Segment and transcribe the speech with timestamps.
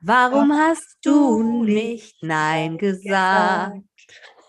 [0.00, 3.78] Warum hast du nicht Nein gesagt?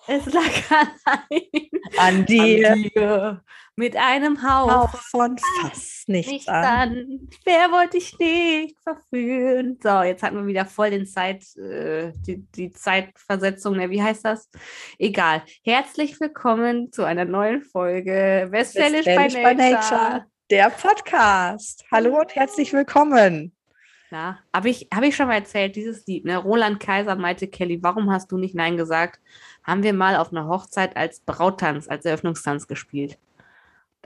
[0.07, 2.71] Es lag allein An dir.
[2.73, 3.43] an dir.
[3.75, 6.63] Mit einem Hauch Auch von fast nichts nichts an.
[6.65, 7.29] an.
[7.45, 9.79] Wer wollte ich nicht verführen?
[9.81, 13.77] So, jetzt hatten wir wieder voll den Zeit, äh, die, die Zeitversetzung.
[13.77, 13.89] Ne?
[13.89, 14.49] Wie heißt das?
[14.97, 15.43] Egal.
[15.63, 20.01] Herzlich willkommen zu einer neuen Folge Westfälisch, Westfälisch by by Nature.
[20.01, 20.25] Nature.
[20.51, 21.85] Der Podcast.
[21.91, 23.55] Hallo und herzlich willkommen.
[24.11, 26.37] Na, habe ich, hab ich schon mal erzählt, dieses Lied, ne?
[26.37, 29.19] Roland Kaiser meinte Kelly, warum hast du nicht Nein gesagt?
[29.63, 33.19] Haben wir mal auf einer Hochzeit als Brauttanz, als Eröffnungstanz gespielt.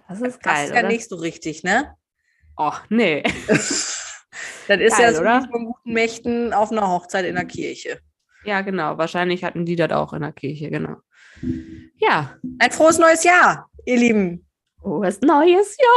[0.10, 0.90] Das ist geil, Passt ja oder?
[0.90, 1.96] nicht so richtig, ne?
[2.58, 3.24] Oh, nee.
[4.68, 5.44] Das ist Geil, ja so oder?
[5.44, 8.00] wie von guten Mächten auf einer Hochzeit in der Kirche.
[8.46, 8.98] Ja, genau.
[8.98, 10.96] Wahrscheinlich hatten die das auch in der Kirche, genau.
[11.98, 14.46] Ja, Ein frohes neues Jahr, ihr Lieben.
[14.82, 15.88] frohes neues Jahr.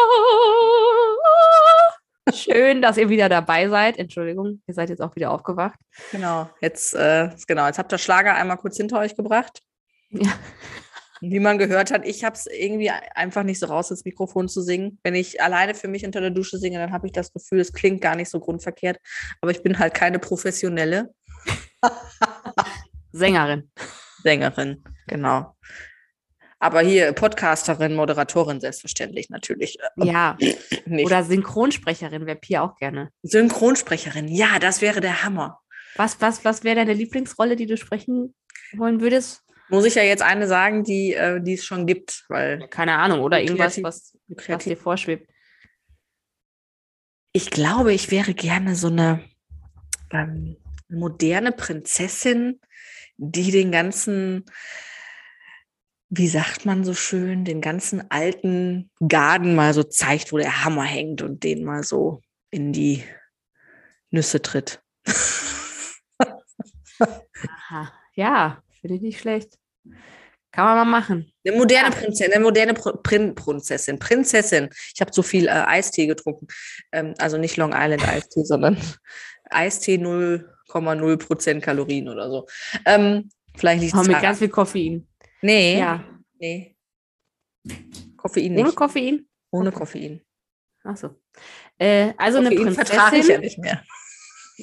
[2.34, 3.98] Schön, dass ihr wieder dabei seid.
[3.98, 5.78] Entschuldigung, ihr seid jetzt auch wieder aufgewacht.
[6.10, 9.62] Genau, jetzt, äh, genau, jetzt habt ihr Schlager einmal kurz hinter euch gebracht.
[10.10, 10.32] Ja.
[11.20, 14.60] Wie man gehört hat, ich habe es irgendwie einfach nicht so raus, ins Mikrofon zu
[14.60, 14.98] singen.
[15.02, 17.72] Wenn ich alleine für mich unter der Dusche singe, dann habe ich das Gefühl, es
[17.72, 18.98] klingt gar nicht so grundverkehrt.
[19.40, 21.14] Aber ich bin halt keine professionelle
[23.12, 23.70] Sängerin.
[24.22, 25.56] Sängerin, genau.
[26.58, 29.78] Aber hier Podcasterin, Moderatorin selbstverständlich natürlich.
[29.80, 30.38] äh, Ja,
[30.86, 31.06] Nicht.
[31.06, 33.10] oder Synchronsprecherin wäre Pia auch gerne.
[33.22, 35.60] Synchronsprecherin, ja, das wäre der Hammer.
[35.96, 38.34] Was, was, was wäre deine Lieblingsrolle, die du sprechen
[38.74, 39.42] wollen würdest?
[39.68, 43.20] Muss ich ja jetzt eine sagen, die, äh, die es schon gibt, weil Keine Ahnung,
[43.20, 45.28] oder irgendwas, was, was dir vorschwebt.
[47.32, 49.22] Ich glaube, ich wäre gerne so eine
[50.10, 50.56] ähm,
[50.88, 52.60] moderne Prinzessin,
[53.16, 54.44] die den ganzen,
[56.08, 60.84] wie sagt man so schön, den ganzen alten Garden mal so zeigt, wo der Hammer
[60.84, 63.02] hängt und den mal so in die
[64.10, 64.80] Nüsse tritt.
[66.98, 67.92] Aha.
[68.14, 69.58] Ja, finde ich nicht schlecht.
[70.52, 71.30] Kann man mal machen.
[71.46, 74.70] Eine moderne Prinzessin, eine moderne Pr- Prin Prinzessin, Prinzessin.
[74.94, 76.46] Ich habe so viel äh, Eistee getrunken.
[76.92, 78.78] Ähm, also nicht Long Island Eistee, sondern
[79.50, 82.46] Eistee 0,0 Prozent Kalorien oder so.
[82.86, 85.06] Ähm, vielleicht liegt es mit ganz viel Koffein.
[85.42, 86.04] Nee, Ja.
[86.38, 86.76] nee.
[88.16, 88.76] Koffein Ohne nicht.
[88.76, 89.26] Koffein?
[89.50, 89.72] Ohne.
[89.72, 90.20] Koffein.
[90.84, 91.10] Achso.
[91.78, 93.40] Äh, also eine Koffein vertrage ich ja Prinzessin.
[93.40, 93.82] nicht mehr.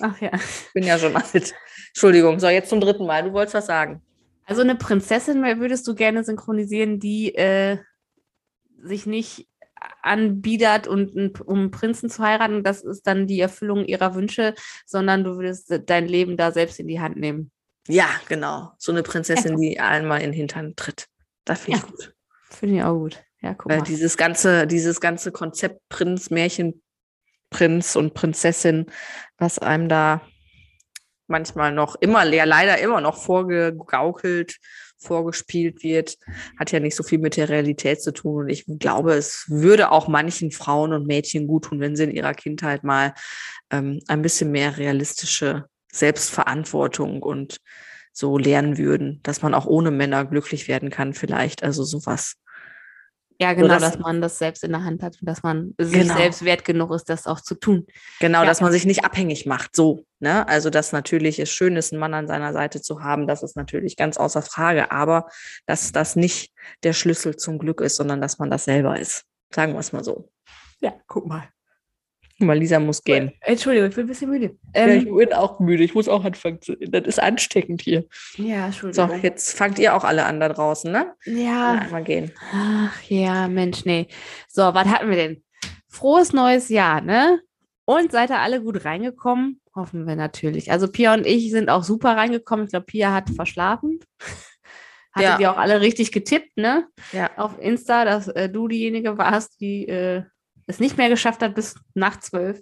[0.01, 0.31] Ach ja.
[0.33, 1.53] Ich bin ja schon alt.
[1.89, 2.39] Entschuldigung.
[2.39, 3.23] So, jetzt zum dritten Mal.
[3.23, 4.01] Du wolltest was sagen.
[4.45, 7.77] Also eine Prinzessin würdest du gerne synchronisieren, die äh,
[8.81, 9.47] sich nicht
[10.01, 12.63] anbiedert, und um einen Prinzen zu heiraten.
[12.63, 14.53] Das ist dann die Erfüllung ihrer Wünsche,
[14.85, 17.51] sondern du würdest dein Leben da selbst in die Hand nehmen.
[17.87, 18.71] Ja, genau.
[18.77, 21.07] So eine Prinzessin, die einmal in den Hintern tritt.
[21.45, 21.89] Das finde ich Ja.
[21.89, 22.15] gut.
[22.49, 23.23] Finde ich auch gut.
[23.41, 23.83] Ja, guck Weil mal.
[23.85, 28.85] dieses ganze, dieses ganze Konzept Prinz, Märchenprinz und Prinzessin,
[29.37, 30.21] was einem da
[31.27, 34.57] manchmal noch immer, ja leider immer noch vorgegaukelt,
[34.97, 36.17] vorgespielt wird,
[36.57, 38.43] hat ja nicht so viel mit der Realität zu tun.
[38.43, 42.11] Und ich glaube, es würde auch manchen Frauen und Mädchen gut tun, wenn sie in
[42.11, 43.13] ihrer Kindheit mal
[43.71, 47.57] ähm, ein bisschen mehr realistische Selbstverantwortung und
[48.11, 51.63] so lernen würden, dass man auch ohne Männer glücklich werden kann, vielleicht.
[51.63, 52.35] Also sowas.
[53.39, 56.01] Ja, genau, dass- dass man das selbst in der Hand hat und dass man sich
[56.03, 56.15] Genau.
[56.15, 57.87] selbst wert genug ist, das auch zu tun.
[58.19, 58.45] Genau, Ja.
[58.45, 60.05] dass man sich nicht abhängig macht, so.
[60.19, 60.47] Ne?
[60.47, 63.57] Also, dass natürlich es schön ist, einen Mann an seiner Seite zu haben, das ist
[63.57, 65.27] natürlich ganz außer Frage, aber
[65.65, 66.53] dass das nicht
[66.83, 69.23] der Schlüssel zum Glück ist, sondern dass man das selber ist.
[69.51, 70.29] Sagen wir es mal so.
[70.79, 71.49] Ja, guck mal.
[72.39, 73.31] Mal Lisa muss gehen.
[73.41, 74.57] Entschuldigung, ich bin ein bisschen müde.
[74.75, 75.83] ja, ich Ähm, bin auch müde.
[75.83, 76.75] Ich muss auch anfangen zu.
[76.77, 78.05] Das ist ansteckend hier.
[78.37, 79.21] ja, So, Entschuldigung.
[79.21, 81.13] jetzt fangt ihr auch alle an da draußen, ne?
[81.25, 82.31] ja, Einmal gehen.
[82.53, 84.07] Ach ja, Mensch, nee.
[84.49, 85.43] So, was hatten wir denn?
[85.87, 87.39] Frohes neues Jahr, ne?
[87.85, 89.59] Und seid ihr alle gut reingekommen?
[89.75, 90.71] Hoffen wir natürlich.
[90.71, 92.65] Also Pia und ich sind auch super reingekommen.
[92.65, 93.99] Ich glaube, Pia hat verschlafen.
[95.15, 95.39] Hattet Ja.
[95.39, 96.87] ihr auch alle richtig getippt, ne?
[97.11, 97.29] Ja.
[97.37, 100.23] Auf Insta, dass äh, du diejenige warst, die äh,
[100.67, 102.61] es nicht mehr geschafft hat bis nach zwölf.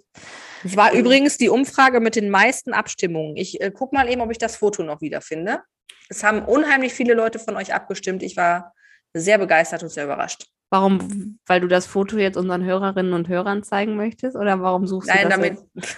[0.64, 3.36] Es war übrigens die Umfrage mit den meisten Abstimmungen.
[3.36, 5.60] Ich äh, guck mal eben, ob ich das Foto noch wiederfinde.
[6.08, 8.22] Es haben unheimlich viele Leute von euch abgestimmt.
[8.22, 8.72] Ich war
[9.14, 10.46] sehr begeistert und sehr überrascht.
[10.70, 11.38] Warum?
[11.46, 14.36] Weil du das Foto jetzt unseren Hörerinnen und Hörern zeigen möchtest?
[14.36, 15.58] Oder warum suchst Nein, du das damit.
[15.74, 15.96] jetzt?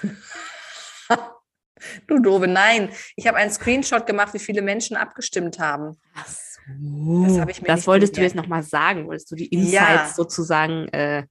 [2.07, 2.91] du doofe, nein.
[3.17, 5.97] Ich habe einen Screenshot gemacht, wie viele Menschen abgestimmt haben.
[6.15, 7.25] Ach so.
[7.25, 8.35] Das habe ich mir Das wolltest du gemerkt.
[8.35, 10.13] jetzt nochmal sagen, wolltest du die Insights Ja.
[10.15, 11.27] sozusagen äh,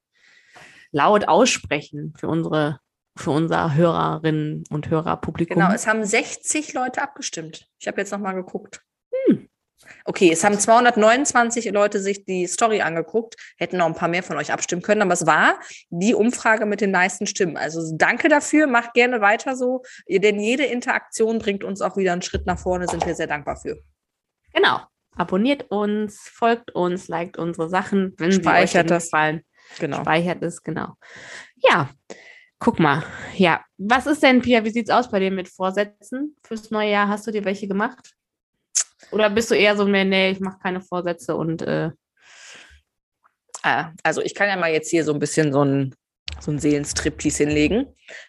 [0.94, 2.80] laut aussprechen für unsere,
[3.18, 5.57] für unser Hörerinnen und Hörerpublikum.
[5.57, 7.68] Genau, es haben 60 Leute abgestimmt.
[7.80, 8.81] Ich habe jetzt nochmal geguckt.
[9.12, 9.50] Hm.
[10.06, 14.38] Okay, es haben 229 Leute sich die Story angeguckt, hätten noch ein paar mehr von
[14.38, 15.60] euch abstimmen können, aber es war
[15.90, 17.57] die Umfrage mit den meisten Stimmen.
[17.57, 22.22] Also danke dafür, macht gerne weiter so, denn jede Interaktion bringt uns auch wieder einen
[22.22, 23.78] Schritt nach vorne, sind wir sehr dankbar für.
[24.54, 24.81] Genau.
[25.16, 29.04] Abonniert uns, folgt uns, liked unsere Sachen, wenn Speichert sie euch das.
[29.06, 29.42] gefallen.
[29.80, 30.02] Genau.
[30.02, 30.94] Speichert es, genau.
[31.58, 31.90] Ja,
[32.60, 33.04] guck mal.
[33.36, 37.08] Ja, was ist denn, Pia, wie sieht's aus bei dir mit Vorsätzen fürs neue Jahr?
[37.08, 38.14] Hast du dir welche gemacht?
[39.12, 41.92] Oder bist du eher so, nee, nee ich mache keine Vorsätze und äh,
[43.64, 45.96] Ah, Also ich kann ja mal jetzt hier so ein bisschen so ein,
[46.39, 47.88] so ein Seelenstriptease hinlegen.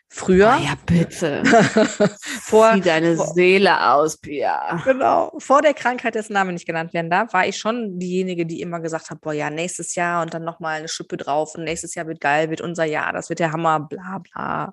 [0.09, 1.43] Früher, oh ja, bitte.
[2.43, 4.81] vor, Zieh deine vor- Seele aus, Pia.
[4.85, 5.33] Genau.
[5.39, 8.81] Vor der Krankheit, dessen Name nicht genannt werden darf, war ich schon diejenige, die immer
[8.81, 12.07] gesagt hat, boah, ja, nächstes Jahr und dann nochmal eine Schippe drauf und nächstes Jahr
[12.07, 14.73] wird geil, wird unser Jahr, das wird der Hammer, bla bla,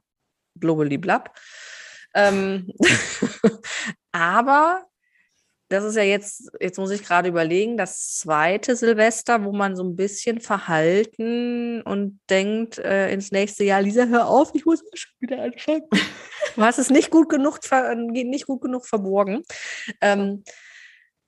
[0.55, 1.35] blubberli blab.
[2.13, 2.71] Ähm,
[4.11, 4.85] aber
[5.71, 9.83] das ist ja jetzt, jetzt muss ich gerade überlegen, das zweite Silvester, wo man so
[9.83, 15.11] ein bisschen verhalten und denkt äh, ins nächste Jahr, Lisa, hör auf, ich muss schon
[15.19, 15.83] wieder anfangen.
[16.55, 19.43] Du hast es nicht gut genug, ver nicht gut genug verborgen.
[20.01, 20.43] Ähm,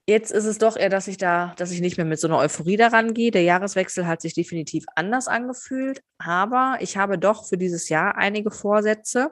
[0.08, 2.38] jetzt ist es doch eher, dass ich da, dass ich nicht mehr mit so einer
[2.38, 3.32] Euphorie daran gehe.
[3.32, 8.52] Der Jahreswechsel hat sich definitiv anders angefühlt, aber ich habe doch für dieses Jahr einige
[8.52, 9.32] Vorsätze,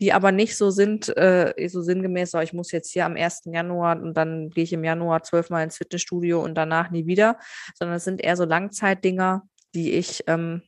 [0.00, 3.42] die aber nicht so sind, äh, so sinngemäß, so, ich muss jetzt hier am 1.
[3.46, 7.38] Januar und dann gehe ich im Januar zwölfmal ins Fitnessstudio und danach nie wieder,
[7.74, 9.42] sondern es sind eher so Langzeitdinger,
[9.74, 10.62] die ich, ähm,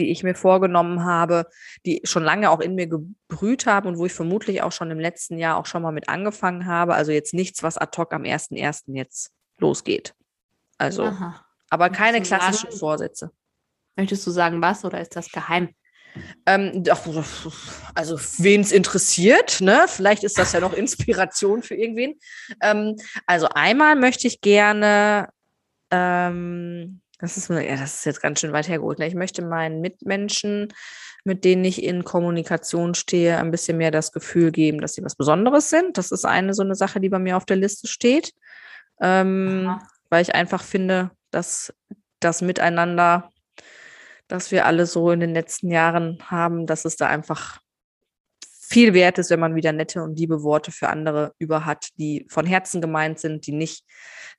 [0.00, 1.46] die ich mir vorgenommen habe,
[1.86, 4.98] die schon lange auch in mir gebrüht haben und wo ich vermutlich auch schon im
[4.98, 6.94] letzten Jahr auch schon mal mit angefangen habe.
[6.94, 8.94] Also jetzt nichts, was ad hoc am 1.1.
[8.96, 10.14] jetzt losgeht.
[10.78, 11.44] Also, Aha.
[11.68, 13.30] aber keine du sagen- klassischen Vorsätze.
[13.96, 15.74] Möchtest du sagen, was oder ist das geheim?
[16.46, 16.82] Ähm,
[17.94, 19.84] also wen es interessiert, ne?
[19.86, 20.72] Vielleicht ist das ja noch
[21.52, 22.18] Inspiration für irgendwen.
[22.62, 22.96] Ähm,
[23.26, 25.28] also einmal möchte ich gerne,
[25.90, 28.98] ähm, das ist, ja, das ist jetzt ganz schön weit hergeholt.
[28.98, 29.06] Ne?
[29.06, 30.72] Ich möchte meinen Mitmenschen,
[31.24, 35.16] mit denen ich in Kommunikation stehe, ein bisschen mehr das Gefühl geben, dass sie was
[35.16, 35.98] Besonderes sind.
[35.98, 38.32] Das ist eine so eine Sache, die bei mir auf der Liste steht.
[39.00, 39.78] Ähm,
[40.08, 41.72] weil ich einfach finde, dass
[42.20, 43.30] das Miteinander,
[44.28, 47.60] das wir alle so in den letzten Jahren haben, dass es da einfach
[48.70, 52.26] viel wert ist, wenn man wieder nette und liebe Worte für andere über hat, die
[52.28, 53.84] von Herzen gemeint sind, die nicht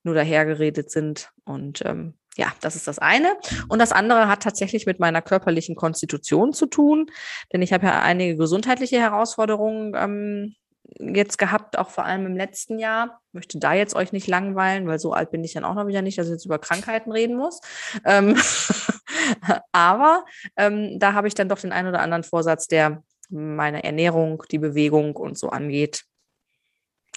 [0.03, 1.31] nur dahergeredet sind.
[1.43, 3.35] Und ähm, ja, das ist das eine.
[3.67, 7.07] Und das andere hat tatsächlich mit meiner körperlichen Konstitution zu tun,
[7.51, 10.55] denn ich habe ja einige gesundheitliche Herausforderungen ähm,
[10.99, 13.21] jetzt gehabt, auch vor allem im letzten Jahr.
[13.31, 16.01] Möchte da jetzt euch nicht langweilen, weil so alt bin ich dann auch noch wieder
[16.01, 17.59] nicht, dass ich jetzt über Krankheiten reden muss.
[18.05, 18.37] Ähm,
[19.71, 20.25] aber
[20.57, 24.59] ähm, da habe ich dann doch den einen oder anderen Vorsatz, der meine Ernährung, die
[24.59, 26.03] Bewegung und so angeht.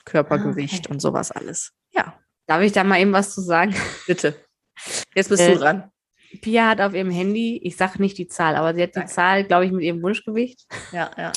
[0.05, 0.93] Körpergewicht okay.
[0.93, 1.72] und sowas alles.
[1.93, 2.14] Ja,
[2.46, 3.75] Darf ich da mal eben was zu sagen?
[4.06, 4.44] bitte.
[5.14, 5.90] Jetzt bist Äh, du dran.
[6.43, 9.11] Pia hat auf ihrem Handy, ich sage nicht die Zahl, aber sie hat die Danke.
[9.12, 11.32] Zahl, glaube ich, mit ihrem Wunschgewicht Ja, ja.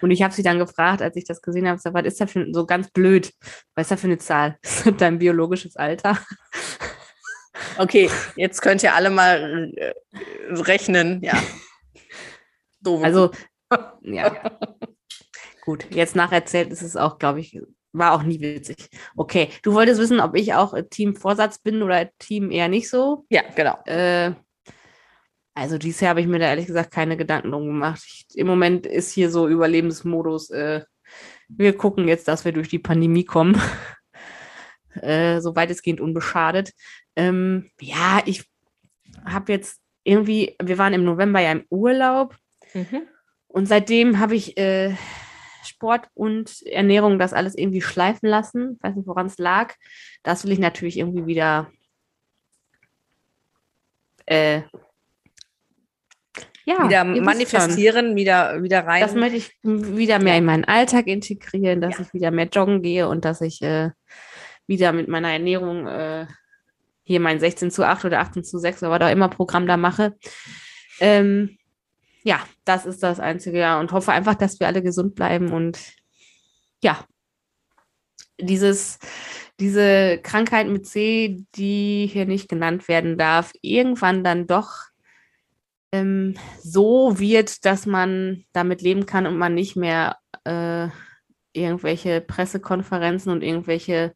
[0.00, 2.46] Und ich habe sie dann gefragt, als ich das gesehen habe, was ist da für
[2.52, 3.32] so ganz blöd?
[3.74, 4.56] Was ist da für eine Zahl?
[4.62, 6.18] Ist das dein biologisches Alter?
[7.78, 9.92] Okay, jetzt könnt ihr alle mal äh,
[10.52, 11.22] rechnen.
[11.22, 11.42] Ja.
[12.80, 13.30] Doofe Also,
[14.02, 14.58] ja.
[15.62, 17.58] Gut, jetzt nacherzählt ist es auch, glaube ich,
[17.98, 18.88] war auch nie witzig.
[19.16, 23.24] Okay, du wolltest wissen, ob ich auch Team Vorsatz bin oder Team eher nicht so.
[23.30, 23.78] Ja, genau.
[23.86, 24.32] Äh,
[25.54, 28.02] also dieses Jahr habe ich mir da ehrlich gesagt keine Gedanken drum gemacht.
[28.06, 30.50] Ich, Im Moment ist hier so Überlebensmodus.
[30.50, 30.84] Äh,
[31.48, 33.60] wir gucken jetzt, dass wir durch die Pandemie kommen.
[35.00, 36.72] äh, so weitestgehend unbeschadet.
[37.14, 38.44] Ähm, ja, ich
[39.24, 42.36] habe jetzt irgendwie, wir waren im November ja im Urlaub
[42.74, 43.02] Mhm.
[43.48, 44.94] und seitdem habe ich äh,
[45.66, 48.76] Sport und Ernährung das alles irgendwie schleifen lassen.
[48.76, 49.74] Ich weiß nicht, woran es lag.
[50.22, 51.70] Das will ich natürlich irgendwie wieder
[54.26, 54.62] äh,
[56.64, 57.24] ja, wieder schon.
[57.24, 59.00] manifestieren, wieder, wieder rein.
[59.00, 62.04] Das möchte ich wieder mehr in meinen Alltag integrieren, dass Ja.
[62.04, 63.90] ich wieder mehr joggen gehe und dass ich äh,
[64.66, 66.26] wieder mit meiner Ernährung äh,
[67.04, 69.76] hier mein 16 zu 8 oder 18 zu 6 oder was auch immer Programm da
[69.76, 70.16] mache.
[70.98, 71.56] Ähm,
[72.26, 73.78] ja, das ist das Einzige, ja.
[73.78, 75.78] Und hoffe einfach, dass wir alle gesund bleiben und
[76.82, 77.04] ja,
[78.40, 78.98] dieses,
[79.60, 84.72] diese Krankheit mit C, die hier nicht genannt werden darf, irgendwann dann doch
[85.92, 90.88] ähm, so wird, dass man damit leben kann und man nicht mehr äh,
[91.52, 94.12] irgendwelche Pressekonferenzen und irgendwelche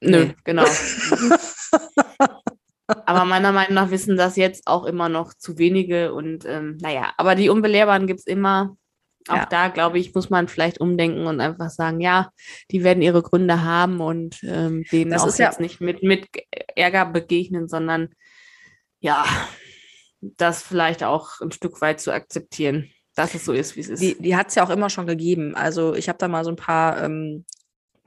[0.02, 0.34] Nö, nee.
[0.44, 0.66] genau.
[3.06, 7.12] aber meiner Meinung nach wissen das jetzt auch immer noch zu wenige und ähm, naja,
[7.16, 8.76] aber die Unbelehrbaren gibt es immer.
[9.30, 9.46] Auch ja.
[9.46, 12.30] da, glaube ich, muss man vielleicht umdenken und einfach sagen, ja,
[12.70, 16.28] die werden ihre Gründe haben und ähm, denen das auch jetzt ja nicht mit, mit
[16.76, 18.10] Ärger begegnen, sondern
[19.00, 19.24] ja,
[20.20, 24.02] das vielleicht auch ein Stück weit zu akzeptieren, dass es so ist, wie es ist.
[24.02, 25.54] Die, die hat es ja auch immer schon gegeben.
[25.54, 27.44] Also ich habe da mal so ein paar ähm,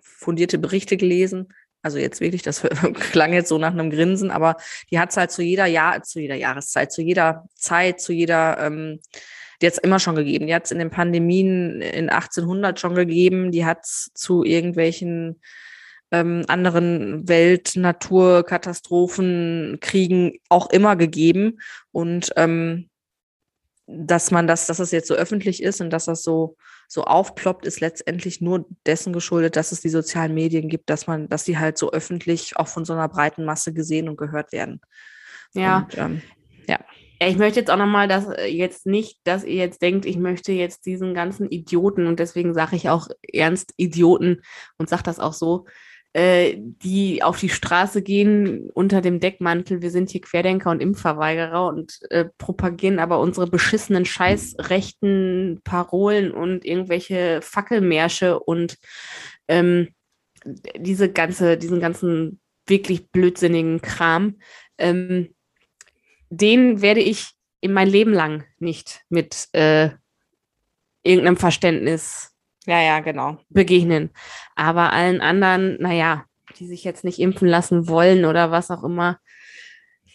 [0.01, 1.47] fundierte Berichte gelesen
[1.83, 2.61] also jetzt wirklich, das
[3.11, 4.55] klang jetzt so nach einem Grinsen, aber
[4.89, 8.57] die hat es halt zu jeder Jahr, zu jeder Jahreszeit, zu jeder Zeit, zu jeder,
[8.59, 9.01] ähm,
[9.63, 10.45] die hat es immer schon gegeben.
[10.45, 13.49] Die hat es in den Pandemien in 1800 schon gegeben.
[13.51, 15.39] Die hat es zu irgendwelchen
[16.11, 21.61] ähm, anderen Welt-, Natur-, Katastrophen, Kriegen auch immer gegeben.
[21.93, 22.89] Und ähm,
[23.87, 26.57] dass man das, dass das jetzt so öffentlich ist und dass das so
[26.89, 31.29] so aufploppt, ist letztendlich nur dessen geschuldet, dass es die sozialen Medien gibt, dass man,
[31.29, 34.81] dass die halt so öffentlich auch von so einer breiten Masse gesehen und gehört werden.
[35.53, 35.77] Ja.
[35.77, 36.42] Und, ähm, ja.
[37.27, 40.51] Ich möchte jetzt auch nochmal, dass äh, jetzt nicht, dass ihr jetzt denkt, ich möchte
[40.51, 44.41] jetzt diesen ganzen Idioten und deswegen sage ich auch ernst Idioten
[44.77, 45.65] und sage das auch so,
[46.13, 51.65] äh, die auf die Straße gehen unter dem Deckmantel, wir sind hier Querdenker und Impfverweigerer
[51.67, 58.77] und äh, propagieren aber unsere beschissenen scheißrechten Parolen und irgendwelche Fackelmärsche und
[59.47, 59.89] ähm,
[60.45, 64.37] diese ganze, diesen ganzen wirklich blödsinnigen Kram,
[64.77, 65.33] ähm,
[66.37, 69.89] den werde ich in mein Leben lang nicht mit äh,
[71.03, 72.33] irgendeinem Verständnis
[72.65, 73.37] ja, ja, genau.
[73.49, 74.11] Begegnen.
[74.55, 76.25] Aber allen anderen, naja,
[76.57, 79.19] die sich jetzt nicht impfen lassen wollen oder was auch immer,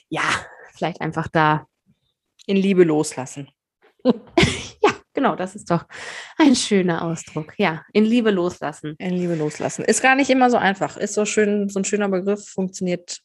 [0.08, 0.22] ja,
[0.74, 1.66] vielleicht einfach da
[2.46, 3.50] in Liebe loslassen.
[4.04, 5.84] ja, genau, das ist doch
[6.38, 7.52] ein schöner Ausdruck.
[7.58, 8.94] Ja, in Liebe loslassen.
[8.98, 9.84] In Liebe loslassen.
[9.84, 10.96] Ist gar nicht immer so einfach.
[10.96, 13.20] Ist so schön, so ein schöner Begriff, funktioniert,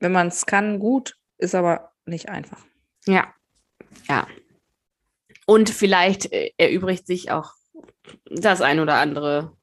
[0.00, 2.64] wenn man es kann, gut, ist aber nicht einfach.
[3.06, 3.32] Ja,
[4.08, 4.26] ja.
[5.46, 7.52] Und vielleicht äh, erübrigt sich auch
[8.30, 9.56] das ein oder andere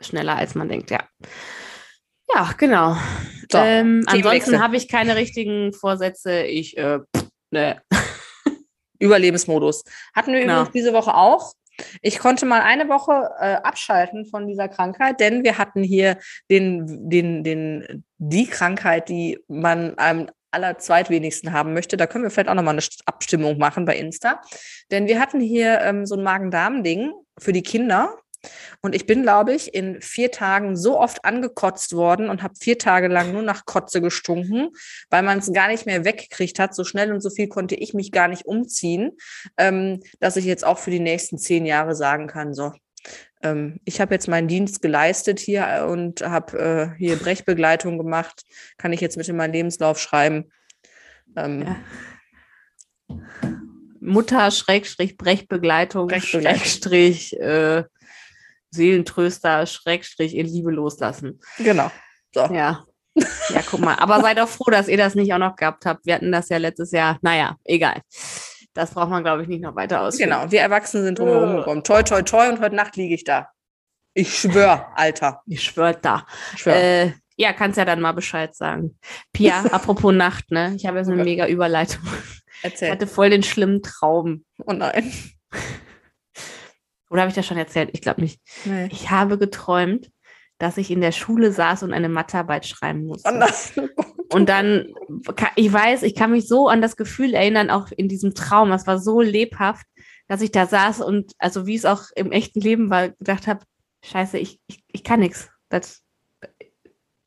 [0.00, 1.06] schneller, als man denkt, ja.
[2.34, 2.96] Ja, genau.
[3.50, 6.42] So, ähm, ansonsten habe ich keine richtigen Vorsätze.
[6.42, 7.00] Ich, äh,
[7.50, 7.82] ne.
[8.98, 9.84] Überlebensmodus.
[10.14, 10.60] Hatten wir genau.
[10.60, 11.52] übrigens diese Woche auch.
[12.02, 16.18] Ich konnte mal eine Woche äh, abschalten von dieser Krankheit, denn wir hatten hier
[16.50, 21.96] den, den, den, die Krankheit, die man einem aller zweitwenigsten haben möchte.
[21.96, 24.40] Da können wir vielleicht auch nochmal eine Abstimmung machen bei Insta.
[24.90, 28.16] Denn wir hatten hier ähm, so ein Magen-Darm-Ding für die Kinder.
[28.80, 32.78] Und ich bin, glaube ich, in vier Tagen so oft angekotzt worden und habe vier
[32.78, 34.70] Tage lang nur nach Kotze gestunken,
[35.10, 36.74] weil man es gar nicht mehr weggekriegt hat.
[36.74, 39.12] So schnell und so viel konnte ich mich gar nicht umziehen,
[39.58, 42.72] ähm, dass ich jetzt auch für die nächsten zehn Jahre sagen kann, so,
[43.42, 48.42] ähm, ich habe jetzt meinen Dienst geleistet hier und habe äh, hier Brechbegleitung gemacht.
[48.76, 50.50] Kann ich jetzt mit in meinen Lebenslauf schreiben.
[51.36, 53.18] Ähm, ja.
[54.00, 56.58] Mutter, Schrägstrich, Brechbegleitung, Brechbegleitung.
[56.58, 57.84] Schrägstrich, äh,
[58.70, 61.40] Seelentröster, Schrägstrich, in Liebe loslassen.
[61.58, 61.90] Genau.
[62.34, 62.46] So.
[62.46, 62.84] Ja.
[63.14, 63.96] Ja, guck mal.
[63.96, 66.06] Aber seid doch froh, dass ihr das nicht auch noch gehabt habt.
[66.06, 67.18] Wir hatten das ja letztes Jahr.
[67.22, 68.00] Naja, egal.
[68.74, 70.16] Das braucht man, glaube ich, nicht noch weiter aus.
[70.16, 71.82] Genau, wir Erwachsene sind drumherum gekommen.
[71.82, 73.48] Toi, toi, toi und heute Nacht liege ich da.
[74.14, 75.42] Ich schwör, Alter.
[75.46, 76.26] Ich schwör da.
[76.54, 76.76] Ich schwör.
[76.76, 78.98] Äh, ja, kannst ja dann mal Bescheid sagen.
[79.32, 80.74] Pia, apropos Nacht, ne?
[80.76, 81.30] Ich habe jetzt eine okay.
[81.30, 82.02] mega Überleitung.
[82.62, 82.88] Erzähl.
[82.88, 84.44] Ich hatte voll den schlimmen Traum.
[84.66, 85.12] Oh nein.
[87.08, 87.90] Oder habe ich das schon erzählt?
[87.92, 88.40] Ich glaube nicht.
[88.64, 88.88] Nee.
[88.92, 90.10] Ich habe geträumt,
[90.60, 93.28] dass ich in der Schule saß und eine Mathearbeit schreiben musste.
[94.30, 94.94] Und dann,
[95.56, 98.70] ich weiß, ich kann mich so an das Gefühl erinnern, auch in diesem Traum.
[98.70, 99.86] Es war so lebhaft,
[100.28, 103.64] dass ich da saß und, also wie es auch im echten Leben war, gedacht habe,
[104.04, 105.48] scheiße, ich, ich, ich kann nichts.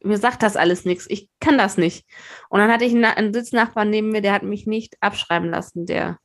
[0.04, 1.06] Mir sagt das alles nichts.
[1.10, 2.06] Ich kann das nicht.
[2.50, 5.86] Und dann hatte ich einen, einen Sitznachbarn neben mir, der hat mich nicht abschreiben lassen,
[5.86, 6.20] der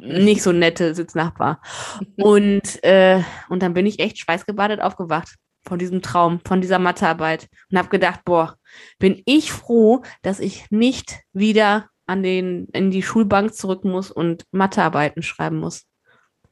[0.00, 1.60] nicht so nette Sitznachbar.
[2.16, 7.48] Und, äh, und dann bin ich echt schweißgebadet aufgewacht von diesem Traum, von dieser Mathearbeit
[7.70, 8.56] und habe gedacht, boah,
[8.98, 14.44] bin ich froh, dass ich nicht wieder an den, in die Schulbank zurück muss und
[14.52, 15.84] Mathearbeiten schreiben muss.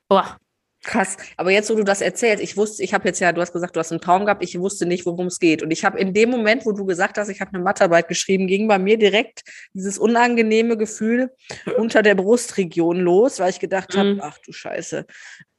[0.09, 0.37] Boah,
[0.85, 1.17] Krass.
[1.37, 3.75] Aber jetzt, wo du das erzählst, ich wusste, ich habe jetzt ja, du hast gesagt,
[3.75, 5.63] du hast einen Traum gehabt, ich wusste nicht, worum es geht.
[5.63, 8.47] Und ich habe in dem Moment, wo du gesagt hast, ich habe eine Mathearbeit geschrieben,
[8.47, 9.43] ging bei mir direkt
[9.75, 11.31] dieses unangenehme Gefühl
[11.77, 14.21] unter der Brustregion los, weil ich gedacht habe, mhm.
[14.23, 15.05] ach du Scheiße.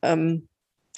[0.02, 0.48] Ähm,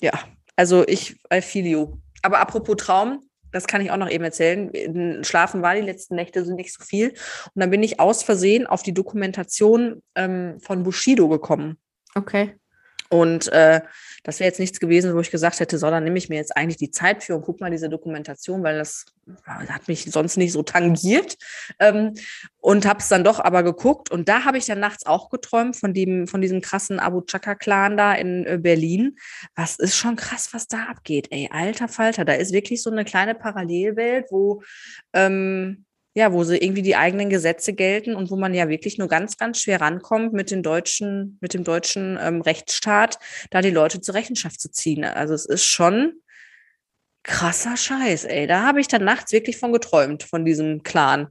[0.02, 0.14] ja,
[0.56, 1.98] also ich, I feel you.
[2.22, 5.24] Aber apropos Traum, das kann ich auch noch eben erzählen.
[5.24, 7.10] Schlafen war die letzten Nächte sind nicht so viel.
[7.10, 11.78] Und dann bin ich aus Versehen auf die Dokumentation ähm, von Bushido gekommen.
[12.16, 12.56] Okay.
[13.10, 13.82] Und äh,
[14.24, 16.56] das wäre jetzt nichts gewesen, wo ich gesagt hätte, so, dann nehme ich mir jetzt
[16.56, 19.06] eigentlich die Zeit für und guck mal diese Dokumentation, weil das
[19.48, 21.38] hat mich sonst nicht so tangiert.
[21.80, 22.14] Ähm,
[22.60, 24.12] und habe es dann doch aber geguckt.
[24.12, 27.98] Und da habe ich dann nachts auch geträumt von, dem, von diesem krassen Abu Chaka-Clan
[27.98, 29.18] da in äh, Berlin.
[29.56, 32.24] Was ist schon krass, was da abgeht, ey, alter Falter.
[32.24, 34.62] Da ist wirklich so eine kleine Parallelwelt, wo
[35.14, 39.08] ähm, ja, wo sie irgendwie die eigenen Gesetze gelten und wo man ja wirklich nur
[39.08, 43.18] ganz, ganz schwer rankommt, mit den deutschen, mit dem deutschen ähm, Rechtsstaat,
[43.50, 45.06] da die Leute zur Rechenschaft zu ziehen.
[45.06, 46.14] Also es ist schon
[47.24, 48.48] krasser Scheiß, ey.
[48.48, 51.28] Da habe ich dann nachts wirklich von geträumt, von diesem Clan.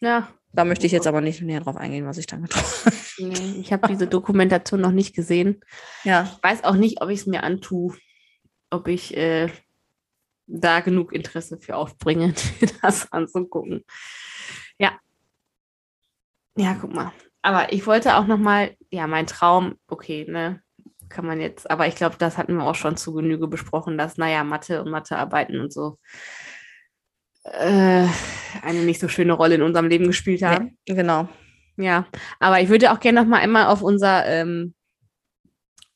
[0.00, 0.28] Ja.
[0.52, 2.96] Da möchte ich jetzt aber nicht näher drauf eingehen, was ich dann geträumt habe.
[3.16, 5.60] Nee, ich habe diese Dokumentation noch nicht gesehen.
[6.02, 6.24] Ja.
[6.24, 7.94] Ich weiß auch nicht, ob ich es mir antue,
[8.70, 9.50] ob ich äh,
[10.46, 12.34] da genug Interesse für aufbringen,
[12.82, 13.84] das anzugucken.
[14.78, 14.98] Ja.
[16.56, 17.12] Ja, guck mal.
[17.42, 20.62] Aber ich wollte auch noch mal, ja, mein Traum, okay, ne,
[21.08, 24.16] kann man jetzt, aber ich glaube, das hatten wir auch schon zu Genüge besprochen, dass,
[24.16, 25.98] naja, Mathe und Mathearbeiten und so
[27.44, 28.06] äh,
[28.62, 30.76] eine nicht so schöne Rolle in unserem Leben gespielt haben.
[30.88, 31.28] Nee, genau.
[31.76, 32.06] Ja,
[32.38, 34.74] aber ich würde auch gerne noch mal einmal auf unser ähm,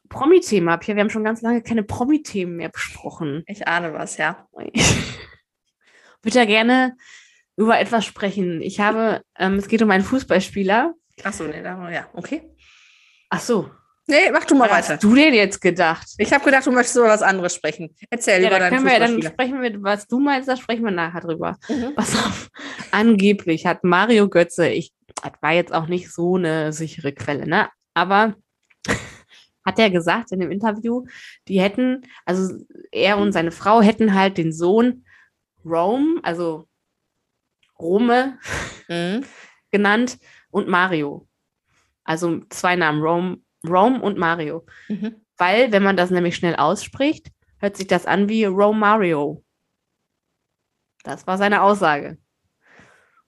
[0.08, 0.76] Promi-Thema.
[0.78, 3.42] Pia, wir haben schon ganz lange keine Promi-Themen mehr besprochen.
[3.46, 4.46] Ich ahne was, ja.
[4.72, 4.86] Ich
[6.22, 6.96] würde ja gerne
[7.56, 8.60] über etwas sprechen.
[8.62, 10.94] Ich habe, ähm, es geht um einen Fußballspieler.
[11.24, 12.42] Ach so, nee, da, ja, okay.
[13.30, 13.70] Ach so.
[14.10, 14.94] Nee, mach du mal Was weiter.
[14.94, 16.06] hast du denn jetzt gedacht?
[16.16, 17.94] Ich habe gedacht, du möchtest über was anderes sprechen.
[18.08, 20.90] Erzähl Ja, über deinen können wir, dann sprechen wir, was du meinst, da sprechen wir
[20.92, 21.58] nachher drüber.
[21.68, 21.94] Mhm.
[21.94, 22.48] Pass auf.
[22.90, 27.68] Angeblich hat Mario Götze, ich, das war jetzt auch nicht so eine sichere Quelle, ne?
[27.92, 28.34] Aber
[29.68, 31.04] hat er gesagt in dem Interview,
[31.46, 32.54] die hätten, also
[32.90, 35.04] er und seine Frau hätten halt den Sohn
[35.64, 36.66] Rome, also
[37.78, 38.38] Rome
[38.88, 39.24] Mhm.
[39.70, 40.18] genannt
[40.50, 41.28] und Mario.
[42.04, 44.64] Also zwei Namen, Rome, Rome und Mario.
[44.88, 45.16] Mhm.
[45.36, 49.44] Weil, wenn man das nämlich schnell ausspricht, hört sich das an wie Romario.
[51.04, 52.18] Das war seine Aussage.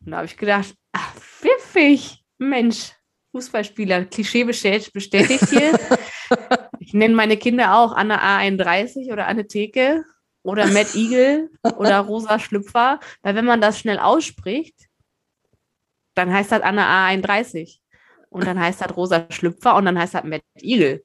[0.00, 2.92] Und da habe ich gedacht, ach, pfiffig, Mensch,
[3.32, 5.78] Fußballspieler, Klischee bestätigt, bestätigt hier.
[6.78, 10.04] ich nenne meine Kinder auch Anne A31 oder Anne Theke
[10.42, 14.88] oder Matt Eagle oder Rosa Schlüpfer, weil wenn man das schnell ausspricht,
[16.14, 17.80] dann heißt das Anne A31
[18.30, 21.04] und dann heißt das Rosa Schlüpfer und dann heißt das Matt Eagle.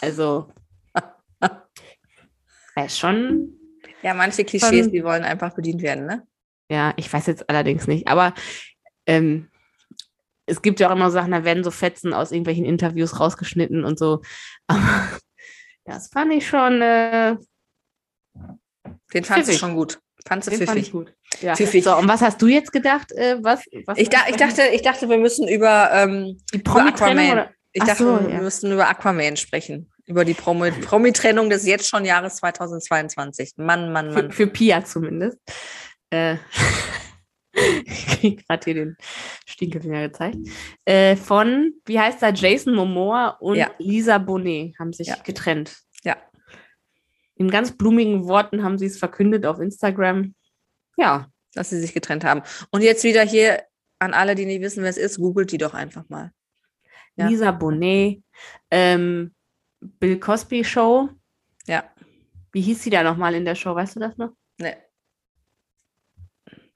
[0.00, 0.52] Also,
[2.76, 3.58] ist schon
[4.02, 6.26] Ja, manche Klischees, Von- die wollen einfach bedient werden, ne?
[6.70, 8.34] Ja, ich weiß jetzt allerdings nicht, aber
[9.06, 9.50] ähm,
[10.46, 13.98] es gibt ja auch immer Sachen, da werden so Fetzen aus irgendwelchen Interviews rausgeschnitten und
[13.98, 14.20] so.
[14.66, 15.08] Aber
[15.84, 17.36] das fand ich schon, äh,
[19.12, 19.58] Den du Pfiffig.
[19.58, 20.00] schon gut.
[20.26, 21.12] Fandst du den fand ich gut.
[21.40, 21.54] Ja.
[21.54, 21.84] Pfiffig.
[21.84, 23.12] So, und was hast du jetzt gedacht?
[23.12, 26.86] Äh, was, was Ich, da, ich, dachte, ich dachte, wir müssen über, ähm, die über
[26.86, 27.32] Aquaman.
[27.32, 27.50] oder?
[27.72, 28.40] Ich Ach dachte, so, wir ja.
[28.40, 29.90] müssten über Aquaman sprechen.
[30.06, 33.54] Über die Promi- Promi-Trennung des jetzt schon Jahres 2022.
[33.56, 34.32] Mann, Mann, Für, Mann.
[34.32, 35.38] für Pia zumindest.
[36.10, 36.36] Äh,
[37.84, 38.96] ich krieg gerade hier den
[39.46, 40.36] Stinkefinger gezeigt.
[40.84, 43.70] Äh, von, wie heißt er, Jason Momoa und Ja.
[43.78, 45.16] Lisa Bonet haben sich Ja.
[45.22, 45.76] getrennt.
[46.02, 46.16] Ja.
[47.36, 50.34] In ganz blumigen Worten haben sie es verkündet auf Instagram.
[50.96, 52.42] Ja, dass sie sich getrennt haben.
[52.70, 53.62] Und jetzt wieder hier
[53.98, 56.32] an alle, die nicht wissen, wer es ist, googelt die doch einfach mal.
[57.16, 57.28] Ja.
[57.28, 58.22] Lisa Bonet,
[58.70, 59.34] ähm,
[59.80, 61.08] Bill Cosby Show.
[61.66, 61.84] Ja.
[62.52, 63.74] Wie hieß sie da nochmal in der Show?
[63.74, 64.30] Weißt du das noch?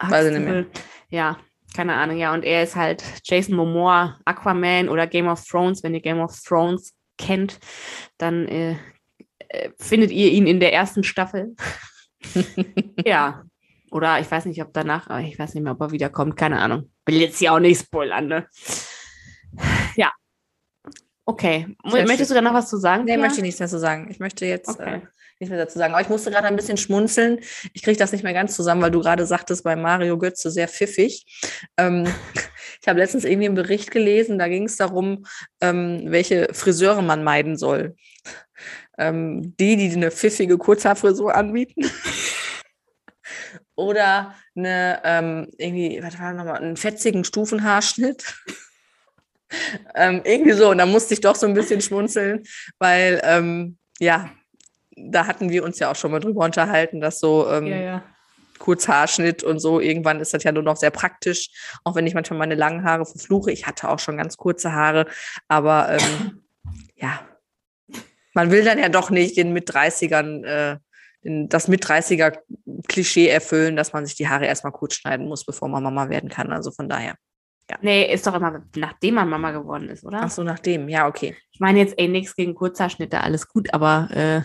[0.03, 0.11] Ne.
[0.11, 0.67] Weiß ich nicht mehr.
[1.11, 1.39] Ja,
[1.75, 2.19] keine Ahnung.
[2.19, 5.83] Ja, und er ist halt Jason Momoa, Aquaman oder Game of Thrones.
[5.83, 7.59] Wenn ihr Game of Thrones kennt,
[8.17, 8.77] dann äh,
[9.49, 11.55] äh, findet ihr ihn in der ersten Staffel.
[13.05, 13.45] ja.
[13.91, 16.37] Oder ich weiß nicht, ob danach, aber ich weiß nicht mehr, ob er wiederkommt.
[16.37, 16.91] Keine Ahnung.
[17.07, 18.47] Will jetzt hier auch nicht spoilern, ne?
[19.97, 20.13] Ja.
[21.25, 21.75] Okay.
[21.87, 23.05] Sehr Möchtest du da noch was zu sagen?
[23.05, 23.21] Nee, Pia?
[23.23, 24.09] möchte ich nichts dazu sagen.
[24.11, 24.97] Ich möchte jetzt Okay.
[24.97, 25.01] äh,
[25.41, 25.95] nichts mehr dazu sagen.
[25.95, 27.41] Aber ich musste gerade ein bisschen schmunzeln.
[27.73, 30.69] Ich kriege das nicht mehr ganz zusammen, weil du gerade sagtest, bei Mario Götze sehr
[30.69, 31.25] pfiffig.
[31.77, 32.07] Ähm,
[32.81, 35.27] ich habe letztens irgendwie einen Bericht gelesen, da ging es darum,
[35.61, 37.95] ähm, welche Friseure man meiden soll.
[38.99, 41.89] Ähm, die, die eine pfiffige Kurzhaarfrisur anbieten.
[43.77, 48.25] Oder eine, ähm, irgendwie, was war nochmal, einen fetzigen Stufenhaarschnitt.
[49.95, 50.71] ähm, irgendwie so.
[50.71, 52.43] Und da musste ich doch so ein bisschen schmunzeln,
[52.81, 54.33] weil, ähm, ja,
[55.11, 58.03] da hatten wir uns ja auch schon mal drüber unterhalten, dass so ähm, Ja, ja.
[58.59, 61.51] Kurzhaarschnitt und so, irgendwann ist das ja nur noch sehr praktisch,
[61.85, 63.53] auch wenn ich manchmal meine langen Haare verfluche.
[63.53, 65.07] Ich hatte auch schon ganz kurze Haare,
[65.47, 66.43] aber ähm,
[66.97, 67.21] ja,
[68.35, 70.79] man will dann ja doch nicht den mit 30ern äh,
[71.25, 72.39] den, das mit 30er
[72.89, 76.31] Klischee erfüllen, dass man sich die Haare erstmal kurz schneiden muss, bevor man Mama werden
[76.31, 76.53] kann.
[76.53, 77.17] Also von daher.
[77.71, 77.77] Ja.
[77.83, 80.21] Nee, ist doch immer, nachdem man Mama geworden ist, oder?
[80.23, 81.37] Ach so, nachdem, ja, okay.
[81.51, 84.41] Ich meine jetzt, ey, nichts gegen Kurzhaarschnitte, alles gut, aber äh,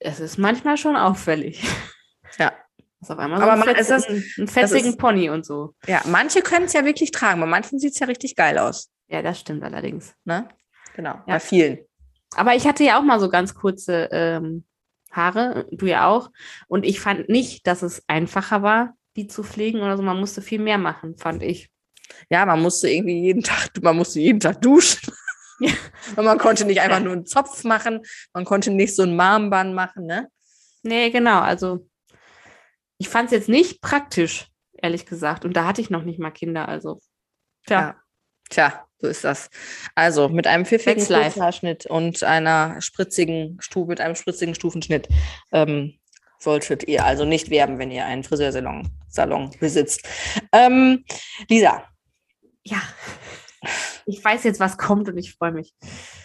[0.00, 1.62] es ist manchmal schon auffällig.
[2.38, 2.52] Ja.
[3.00, 5.74] Ist auf einmal so aber ein, fetz, das, ein fetzigen ist, Pony und so.
[5.86, 8.90] Ja, manche können es ja wirklich tragen, bei manchen sieht es ja richtig geil aus.
[9.08, 10.14] Ja, das stimmt allerdings.
[10.24, 10.48] Ne?
[10.94, 11.22] Genau, ja.
[11.26, 11.78] bei vielen.
[12.36, 14.64] Aber ich hatte ja auch mal so ganz kurze ähm,
[15.10, 16.30] Haare, du ja auch.
[16.66, 20.02] Und ich fand nicht, dass es einfacher war, die zu pflegen oder so.
[20.02, 21.70] Man musste viel mehr machen, fand ich.
[22.30, 25.12] Ja, man musste irgendwie jeden Tag, man musste jeden Tag duschen.
[25.60, 25.72] Ja.
[26.16, 28.00] Und man konnte nicht einfach nur einen Zopf machen,
[28.32, 30.28] man konnte nicht so ein Marmband machen, ne?
[30.82, 31.40] Nee, genau.
[31.40, 31.88] Also
[32.98, 35.44] ich fand es jetzt nicht praktisch, ehrlich gesagt.
[35.44, 37.00] Und da hatte ich noch nicht mal Kinder, also.
[37.66, 37.80] Tja.
[37.80, 37.96] Ja.
[38.50, 39.50] Tja, so ist das.
[39.94, 45.08] Also mit einem pfiffigen Kurzhaarschnitt und einer spritzigen Stufe, mit einem spritzigen Stufenschnitt
[45.52, 45.98] ähm,
[46.38, 50.08] solltet ihr also nicht werben, wenn ihr einen Friseursalon Salon besitzt.
[50.52, 51.04] Ähm,
[51.48, 51.84] Lisa.
[52.64, 52.80] Ja.
[54.08, 55.74] Ich weiß jetzt, was kommt und ich freue mich.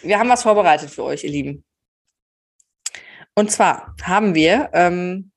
[0.00, 1.64] Wir haben was vorbereitet für euch, ihr Lieben.
[3.34, 5.32] Und zwar haben wir ähm,